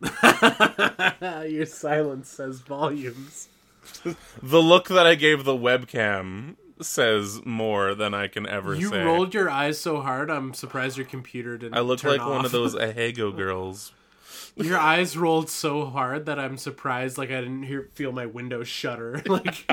[1.48, 3.48] Your silence says volumes.
[4.42, 9.02] The look that I gave the webcam says more than I can ever You say.
[9.04, 11.74] rolled your eyes so hard, I'm surprised your computer didn't.
[11.76, 13.92] I look like one of those Ahegao girls.
[14.56, 18.62] Your eyes rolled so hard that I'm surprised, like I didn't hear feel my window
[18.64, 19.22] shutter.
[19.28, 19.66] Like,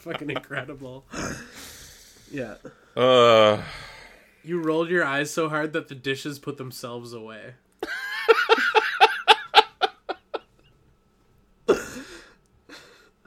[0.00, 1.04] fucking incredible.
[2.30, 2.54] Yeah,
[2.96, 3.62] Uh,
[4.44, 7.54] you rolled your eyes so hard that the dishes put themselves away.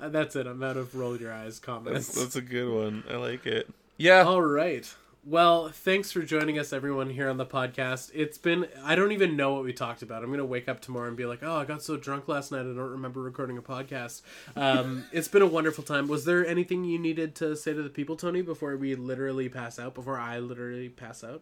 [0.06, 0.46] Uh, That's it.
[0.46, 2.08] I'm out of roll your eyes that's, comments.
[2.10, 3.04] that's a good one.
[3.10, 3.68] I like it.
[3.98, 4.24] Yeah.
[4.24, 4.92] All right.
[5.28, 8.12] Well, thanks for joining us, everyone, here on the podcast.
[8.14, 10.22] It's been, I don't even know what we talked about.
[10.22, 12.52] I'm going to wake up tomorrow and be like, oh, I got so drunk last
[12.52, 14.22] night, I don't remember recording a podcast.
[14.56, 16.08] Um, it's been a wonderful time.
[16.08, 19.80] Was there anything you needed to say to the people, Tony, before we literally pass
[19.80, 21.42] out, before I literally pass out?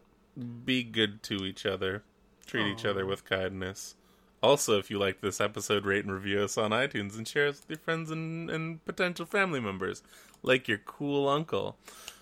[0.64, 2.04] Be good to each other.
[2.46, 3.96] Treat each other with kindness.
[4.44, 7.62] Also, if you like this episode, rate and review us on iTunes and share us
[7.62, 10.02] with your friends and, and potential family members,
[10.42, 11.78] like your cool uncle.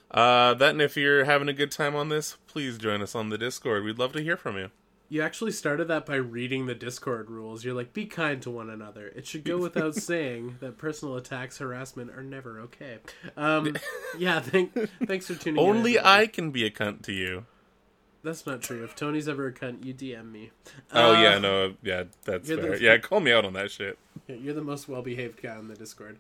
[0.09, 3.31] Uh, that and if you're having a good time on this, please join us on
[3.31, 3.83] the Discord.
[3.83, 4.71] We'd love to hear from you.
[5.09, 7.65] You actually started that by reading the Discord rules.
[7.65, 9.09] You're like, be kind to one another.
[9.09, 12.99] It should go without saying that personal attacks, harassment are never okay.
[13.37, 13.77] Um,
[14.17, 14.73] yeah, thank,
[15.07, 15.69] thanks for tuning in.
[15.69, 15.99] Only.
[15.99, 17.47] I can be a cunt to you.
[18.25, 18.85] That's not true.
[18.85, 20.51] If Tony's ever a cunt, you DM me.
[20.93, 23.99] Oh Uh, yeah, no, yeah, that's you're the- Yeah, call me out on that shit.
[24.29, 26.19] You're the most well behaved guy on the Discord.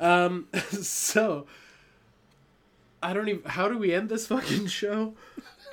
[0.00, 1.46] Um, so
[3.02, 3.42] I don't even.
[3.44, 5.14] How do we end this fucking show?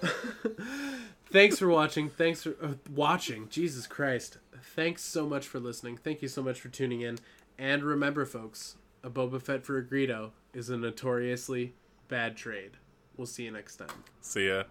[1.32, 2.10] Thanks for watching.
[2.10, 3.48] Thanks for uh, watching.
[3.50, 4.38] Jesus Christ.
[4.76, 5.96] Thanks so much for listening.
[5.96, 7.18] Thank you so much for tuning in.
[7.58, 11.74] And remember, folks, a Boba Fett for a Greedo is a notoriously
[12.10, 12.72] bad trade.
[13.16, 14.04] We'll see you next time.
[14.20, 14.64] See ya.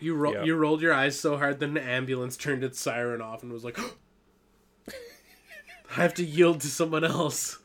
[0.00, 0.46] You ro- Yep.
[0.46, 3.64] you rolled your eyes so hard that an ambulance turned its siren off and was
[3.64, 3.78] like,
[4.88, 4.92] I
[5.94, 7.58] have to yield to someone else.